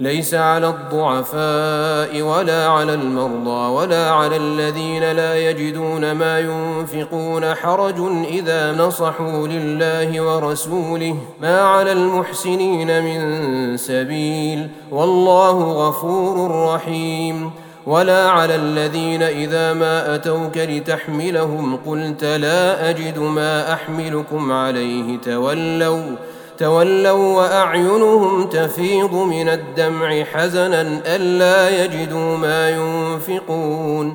ليس 0.00 0.34
على 0.34 0.68
الضعفاء 0.68 2.22
ولا 2.22 2.68
على 2.68 2.94
المرضى 2.94 3.72
ولا 3.72 4.10
على 4.10 4.36
الذين 4.36 5.12
لا 5.12 5.50
يجدون 5.50 6.12
ما 6.12 6.38
ينفقون 6.38 7.54
حرج 7.54 8.00
إذا 8.24 8.72
نصحوا 8.72 9.48
لله 9.48 10.20
ورسوله. 10.20 11.16
ما 11.42 11.60
على 11.60 11.92
المحسنين 11.92 13.02
من 13.04 13.76
سبيل 13.76 14.68
والله 14.90 15.88
غفور 15.88 16.50
رحيم. 16.74 17.50
ولا 17.86 18.28
على 18.28 18.54
الذين 18.54 19.22
إذا 19.22 19.72
ما 19.72 20.14
أتوك 20.14 20.56
لتحملهم 20.56 21.76
قلت 21.86 22.24
لا 22.24 22.90
أجد 22.90 23.18
ما 23.18 23.72
أحملكم 23.72 24.52
عليه. 24.52 25.18
تولوا 25.18 26.16
تولوا 26.58 27.36
وأعينهم 27.36 28.46
تفيض 28.46 29.14
من 29.14 29.48
الدمع 29.48 30.24
حزنا 30.24 31.00
ألا 31.06 31.84
يجدوا 31.84 32.36
ما 32.36 32.70
ينفقون. 32.70 34.14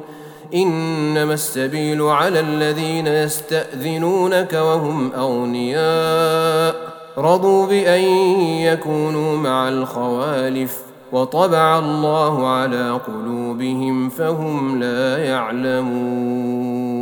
إنما 0.56 1.34
السبيل 1.34 2.02
على 2.02 2.39
الذين 2.39 3.08
يستأذنونك 3.08 4.54
وهم 4.54 5.12
أغنياء. 5.14 6.76
رضوا 7.18 7.66
بأن 7.66 8.04
يكونوا 8.41 9.38
مع 9.38 9.70
الخوالف 9.70 10.80
وطبع 11.12 11.80
الله 11.80 12.48
على 12.48 13.00
قلوبهم 13.08 14.10
فهم 14.10 14.80
لا 14.80 15.18
يعلمون. 15.18 16.93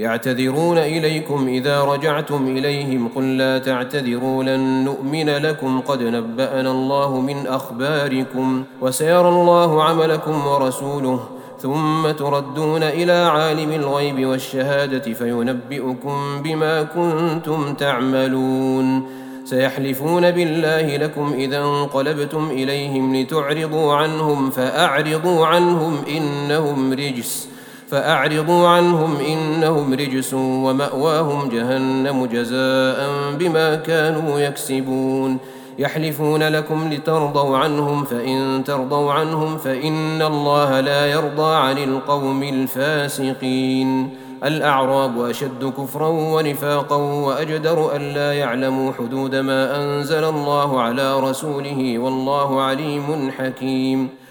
يعتذرون 0.00 0.78
إليكم 0.78 1.48
إذا 1.48 1.82
رجعتم 1.82 2.46
إليهم 2.46 3.08
قل 3.08 3.36
لا 3.36 3.58
تعتذروا 3.58 4.44
لن 4.44 4.84
نؤمن 4.84 5.28
لكم 5.30 5.80
قد 5.80 6.02
نبأنا 6.02 6.70
الله 6.70 7.20
من 7.20 7.46
أخباركم 7.46 8.64
وسيرى 8.80 9.28
الله 9.28 9.84
عملكم 9.84 10.46
ورسوله 10.46 11.20
ثم 11.58 12.10
تردون 12.10 12.82
إلى 12.82 13.12
عالم 13.12 13.72
الغيب 13.72 14.26
والشهادة 14.26 15.12
فينبئكم 15.12 16.42
بما 16.44 16.82
كنتم 16.82 17.74
تعملون 17.74 19.02
سيحلفون 19.44 20.30
بالله 20.30 20.96
لكم 20.96 21.32
إذا 21.32 21.58
انقلبتم 21.58 22.48
إليهم 22.50 23.16
لتعرضوا 23.16 23.94
عنهم 23.94 24.50
فأعرضوا 24.50 25.46
عنهم 25.46 25.96
إنهم 26.08 26.92
رجس 26.92 27.50
فأعرضوا 27.90 28.68
عنهم 28.68 29.16
إنهم 29.16 29.92
رجس 29.94 30.34
ومأواهم 30.34 31.48
جهنم 31.48 32.26
جزاء 32.26 33.08
بما 33.38 33.74
كانوا 33.74 34.40
يكسبون. 34.40 35.38
يحلفون 35.78 36.42
لكم 36.42 36.92
لترضوا 36.92 37.58
عنهم 37.58 38.04
فإن 38.04 38.64
ترضوا 38.64 39.12
عنهم 39.12 39.58
فإن 39.58 40.22
الله 40.22 40.80
لا 40.80 41.06
يرضى 41.06 41.54
عن 41.54 41.78
القوم 41.78 42.42
الفاسقين. 42.42 44.10
الأعراب 44.44 45.24
أشد 45.24 45.72
كفرا 45.78 46.08
ونفاقا 46.08 46.96
وأجدر 46.96 47.96
ألا 47.96 48.32
يعلموا 48.32 48.92
حدود 48.92 49.34
ما 49.34 49.82
أنزل 49.82 50.24
الله 50.24 50.80
على 50.80 51.20
رسوله 51.20 51.98
والله 51.98 52.62
عليم 52.62 53.30
حكيم. 53.38 54.19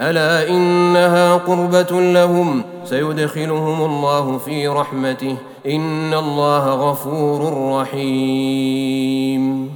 ألا 0.00 0.48
إنها 0.48 1.34
قربة 1.34 2.00
لهم؟ 2.00 2.62
سيدخلهم 2.84 3.84
الله 3.84 4.38
في 4.38 4.68
رحمته. 4.68 5.36
إن 5.66 6.14
الله 6.14 6.90
غفور 6.90 7.72
رحيم. 7.80 9.70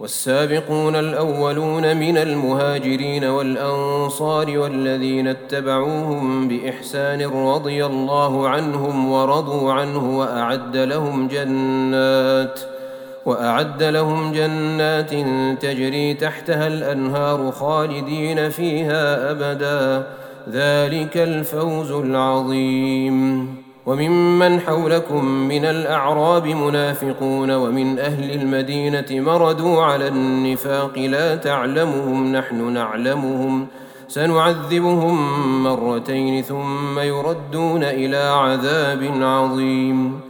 والسابقون 0.00 0.96
الأولون 0.96 1.96
من 1.96 2.16
المهاجرين 2.16 3.24
والأنصار 3.24 4.58
والذين 4.58 5.28
اتبعوهم 5.28 6.48
بإحسان 6.48 7.22
رضي 7.22 7.86
الله 7.86 8.48
عنهم 8.48 9.12
ورضوا 9.12 9.72
عنه 9.72 10.18
وأعد 10.18 10.76
لهم 10.76 11.28
جنات. 11.28 12.79
وأعد 13.26 13.82
لهم 13.82 14.32
جنات 14.32 15.10
تجري 15.62 16.14
تحتها 16.14 16.66
الأنهار 16.66 17.52
خالدين 17.52 18.50
فيها 18.50 19.30
أبدا. 19.30 20.06
ذلك 20.52 21.16
الفوز 21.16 21.92
العظيم. 21.92 23.46
وممن 23.86 24.60
حولكم 24.60 25.24
من 25.24 25.64
الأعراب 25.64 26.46
منافقون 26.46 27.50
ومن 27.50 27.98
أهل 27.98 28.30
المدينة 28.30 29.06
مردوا 29.10 29.82
على 29.82 30.08
النفاق 30.08 30.98
لا 30.98 31.36
تعلمهم 31.36 32.32
نحن 32.32 32.72
نعلمهم. 32.72 33.66
سنعذبهم 34.08 35.16
مرتين 35.62 36.42
ثم 36.42 36.98
يردون 36.98 37.84
إلى 37.84 38.16
عذاب 38.16 39.10
عظيم. 39.22 40.29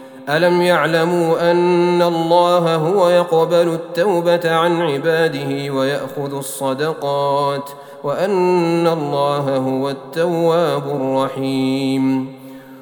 ألم 0.37 0.61
يعلموا 0.61 1.51
أن 1.51 2.01
الله 2.01 2.75
هو 2.75 3.09
يقبل 3.09 3.73
التوبة 3.73 4.55
عن 4.55 4.81
عباده 4.81 5.73
ويأخذ 5.73 6.37
الصدقات 6.37 7.69
وأن 8.03 8.87
الله 8.87 9.57
هو 9.57 9.89
التواب 9.89 10.83
الرحيم. 10.87 12.35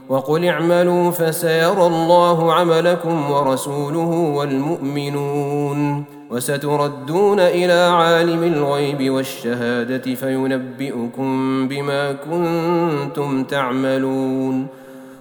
وقل 0.09 0.45
اعملوا 0.45 1.11
فسيرى 1.11 1.87
الله 1.87 2.53
عملكم 2.53 3.31
ورسوله 3.31 4.33
والمؤمنون. 4.35 6.03
وستردون 6.31 7.39
إلى 7.39 7.73
عالم 7.73 8.43
الغيب 8.43 9.13
والشهادة 9.13 10.15
فينبئكم 10.15 11.67
بما 11.67 12.11
كنتم 12.11 13.43
تعملون. 13.43 14.67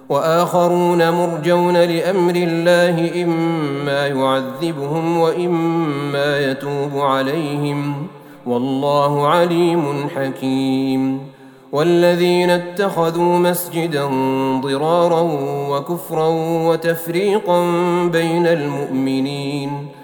وآخرون 0.09 1.09
مرجون 1.09 1.77
لأمر 1.77 2.35
الله 2.35 3.23
إما 3.23 4.07
يعذبهم 4.07 5.17
وإما 5.17 6.51
يتوب 6.51 6.97
عليهم. 6.97 8.07
والله 8.45 9.27
عليم 9.27 10.09
حكيم. 10.15 11.19
والذين 11.71 12.49
اتخذوا 12.49 13.37
مسجدا 13.37 14.05
ضرارا 14.61 15.21
وكفرا 15.69 16.27
وتفريقا 16.67 17.65
بين 18.05 18.47
المؤمنين 18.47 19.98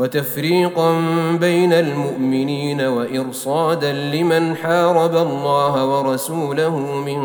وتفريقا 0.00 1.00
بين 1.40 1.72
المؤمنين 1.72 2.80
وإرصادا 2.80 3.92
لمن 3.92 4.56
حارب 4.56 5.16
الله 5.16 5.86
ورسوله 5.86 6.78
من 6.78 7.20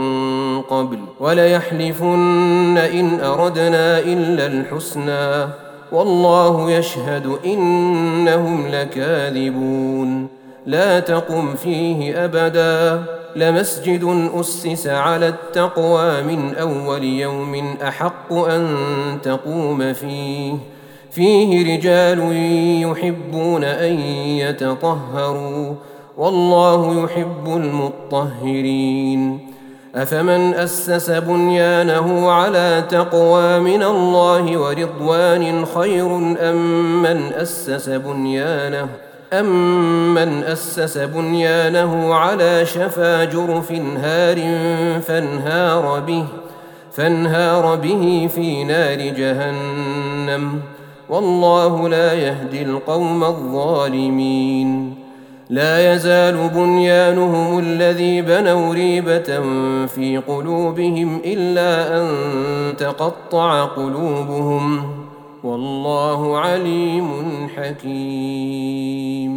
قبل 0.61 0.99
وليحلفن 1.19 2.78
إن 2.78 3.19
أردنا 3.19 3.99
إلا 3.99 4.47
الحسنى 4.47 5.47
والله 5.91 6.71
يشهد 6.71 7.38
إنهم 7.45 8.67
لكاذبون 8.67 10.28
لا 10.65 10.99
تقم 10.99 11.55
فيه 11.55 12.26
أبدا 12.26 13.03
لمسجد 13.36 14.30
أسس 14.36 14.88
على 14.88 15.28
التقوى 15.28 16.23
من 16.23 16.55
أول 16.55 17.03
يوم 17.03 17.76
أحق 17.88 18.34
أن 18.34 18.67
تقوم 19.23 19.93
فيه 19.93 20.74
فيه 21.16 21.76
رجال 21.76 22.20
يحبون 22.82 23.63
أن 23.63 23.99
يتطهروا 24.39 25.74
والله 26.18 27.03
يحب 27.03 27.47
المطهرين. 27.47 29.39
أفمن 29.95 30.53
أسس 30.53 31.11
بنيانه 31.11 32.32
على 32.32 32.84
تقوى 32.89 33.59
من 33.59 33.84
الله 33.84 34.57
ورضوان 34.57 35.66
خير 35.66 36.18
أم 36.49 37.01
من 37.01 37.34
أسس 37.34 37.89
بنيانه 37.89 38.88
أمن 39.34 40.43
أسس 40.43 40.97
بنيانه 40.97 42.13
على 42.16 42.66
شفا 42.66 43.24
جرف 43.24 43.72
هار 44.03 44.38
فانهار 45.01 45.99
به 45.99 46.26
فانهار 46.91 47.76
به 47.76 48.30
في 48.36 48.63
نار 48.63 48.99
جهنم. 48.99 50.74
والله 51.09 51.89
لا 51.89 52.13
يهدي 52.13 52.61
القوم 52.61 53.23
الظالمين. 53.23 54.95
لا 55.49 55.93
يزال 55.93 56.49
بنيانهم 56.49 57.59
الذي 57.59 58.21
بنوا 58.21 58.73
ريبة 58.73 59.41
في 59.85 60.21
قلوبهم 60.27 61.21
إلا 61.25 62.01
أن 62.01 62.07
تقطع 62.77 63.65
قلوبهم. 63.65 64.83
والله 65.43 66.37
عليم 66.37 67.09
حكيم. 67.55 69.35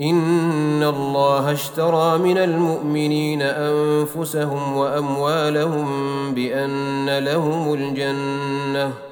إن 0.00 0.82
الله 0.82 1.52
اشترى 1.52 2.18
من 2.18 2.38
المؤمنين 2.38 3.42
أنفسهم 3.42 4.76
وأموالهم 4.76 5.86
بأن 6.34 7.18
لهم 7.18 7.74
الجنة 7.74 9.11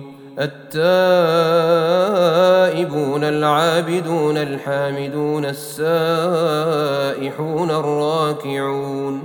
التائبون 0.41 0.73
العابدون 3.23 4.37
الحامدون 4.37 5.45
السائحون 5.45 6.51
الراكعون 7.71 9.21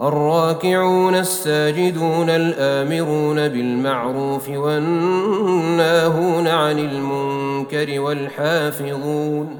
الراكعون 0.00 1.14
الساجدون 1.14 2.30
الآمرون 2.30 3.48
بالمعروف 3.48 4.48
والناهون 4.48 6.48
عن 6.48 6.78
المنكر 6.78 8.00
والحافظون 8.00 9.56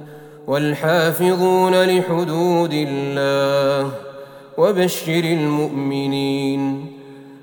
والحافظون 0.46 1.82
لحدود 1.82 2.72
الله 2.72 3.90
وبشر 4.58 5.24
المؤمنين 5.24 6.77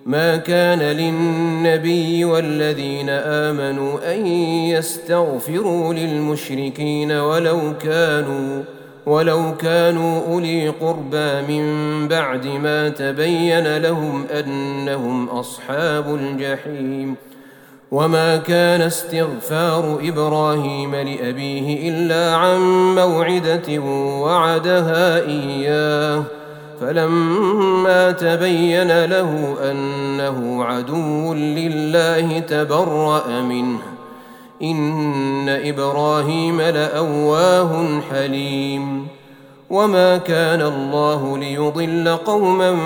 ما 0.05 0.37
كان 0.37 0.79
للنبي 0.79 2.25
والذين 2.25 3.09
آمنوا 3.09 4.13
أن 4.13 4.27
يستغفروا 4.67 5.93
للمشركين 5.93 7.11
ولو 7.11 7.77
كانوا 7.77 8.63
ولو 9.05 9.55
كانوا 9.57 10.27
أولي 10.27 10.69
قربى 10.69 11.41
من 11.47 12.07
بعد 12.07 12.47
ما 12.47 12.89
تبين 12.89 13.77
لهم 13.77 14.25
أنهم 14.25 15.29
أصحاب 15.29 16.15
الجحيم. 16.15 17.15
وما 17.91 18.37
كان 18.37 18.81
استغفار 18.81 19.99
إبراهيم 20.03 20.95
لأبيه 20.95 21.89
إلا 21.89 22.35
عن 22.35 22.59
موعدة 22.95 23.79
وعدها 24.21 25.19
إياه. 25.19 26.23
فلما 26.81 28.11
تبين 28.11 29.05
له 29.05 29.55
أنه 29.71 30.63
عدو 30.63 31.33
لله 31.33 32.39
تبرأ 32.39 33.41
منه. 33.41 33.79
إن 34.63 35.49
إبراهيم 35.49 36.61
لأواه 36.61 38.01
حليم. 38.11 39.07
وما 39.69 40.17
كان 40.17 40.61
الله 40.61 41.37
ليضل 41.37 42.17
قوما 42.25 42.77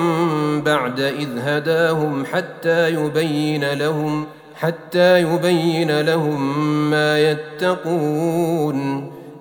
بعد 0.66 1.00
إذ 1.00 1.30
هداهم 1.40 2.26
حتى 2.26 2.90
يبين 2.90 3.74
لهم 3.74 4.26
حتى 4.56 5.22
يبين 5.22 6.02
لهم 6.02 6.70
ما 6.90 7.32
يتقون. 7.32 9.12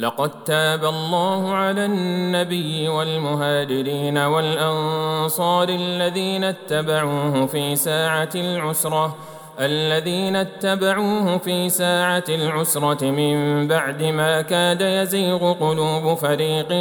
لقد 0.00 0.44
تاب 0.44 0.84
الله 0.84 1.54
على 1.54 1.84
النبي 1.84 2.88
والمهاجرين 2.88 4.18
والأنصار 4.18 5.68
الذين 5.68 6.44
اتبعوه 6.44 7.46
في 7.46 7.76
ساعة 7.76 8.28
العسرة 8.34 9.16
الذين 9.60 10.36
اتبعوه 10.36 11.38
في 11.38 11.68
ساعة 11.68 12.24
العسرة 12.28 13.04
من 13.04 13.68
بعد 13.68 14.02
ما 14.02 14.42
كاد 14.42 14.80
يزيغ 14.80 15.52
قلوب 15.52 16.14
فريق 16.14 16.72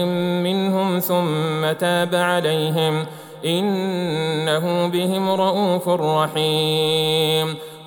منهم 0.44 1.00
ثم 1.00 1.72
تاب 1.80 2.16
عليهم 2.16 3.06
إنه 3.46 4.88
بهم 4.88 5.30
رءوف 5.30 5.90
رحيم. 5.90 7.56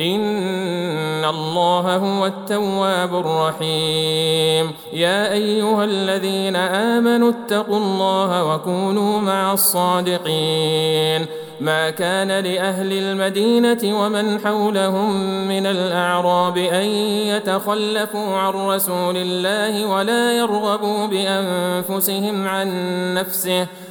إن 0.00 1.24
الله 1.24 1.96
هو 1.96 2.26
التواب 2.26 3.14
الرحيم. 3.14 4.72
يا 4.92 5.32
أيها 5.32 5.84
الذين 5.84 6.56
آمنوا 6.56 7.30
اتقوا 7.30 7.76
الله 7.76 8.44
وكونوا 8.44 9.20
مع 9.20 9.52
الصادقين. 9.52 11.26
ما 11.60 11.90
كان 11.90 12.28
لأهل 12.28 12.92
المدينة 12.92 14.02
ومن 14.02 14.40
حولهم 14.40 15.12
من 15.48 15.66
الأعراب 15.66 16.56
أن 16.56 16.84
يتخلفوا 17.32 18.36
عن 18.36 18.52
رسول 18.52 19.16
الله 19.16 19.86
ولا 19.86 20.32
يرغبوا 20.32 21.06
بأنفسهم 21.06 22.48
عن 22.48 22.68
نفسه. 23.14 23.66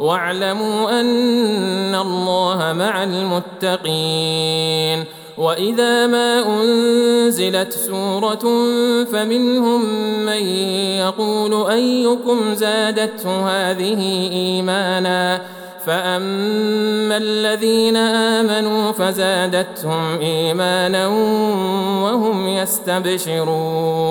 واعلموا 0.00 1.00
أن 1.00 1.94
الله 1.94 2.72
مع 2.72 3.04
المتقين. 3.04 5.04
وإذا 5.38 6.06
ما 6.06 6.62
أنزلت 6.62 7.72
سورة 7.72 8.44
فمنهم 9.04 9.84
من 10.26 10.42
يقول 10.98 11.70
أيكم 11.70 12.54
زادته 12.54 13.48
هذه 13.48 14.30
إيمانا؟ 14.32 15.42
فأما 15.86 17.16
الذين 17.16 17.96
آمنوا 17.96 18.92
فزادتهم 18.92 20.18
إيمانا 20.20 21.08
وهم 22.04 22.48
يستبشرون. 22.48 24.10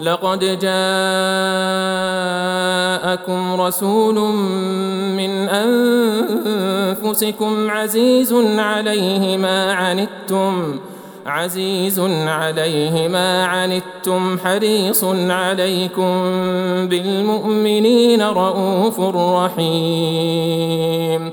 لقد 0.00 0.38
جاءكم 0.40 0.80
رسول 3.60 4.14
من 5.16 5.48
أنفسكم 6.94 7.70
عزيز 7.70 8.32
عليه 8.58 9.36
ما 9.36 9.72
عنتم 9.72 10.78
عزيز 11.26 12.00
عليه 12.26 13.08
ما 13.08 13.44
عنتم 13.44 14.38
حريص 14.38 15.04
عليكم 15.30 16.12
بالمؤمنين 16.88 18.22
رءوف 18.22 19.00
رحيم. 19.44 21.32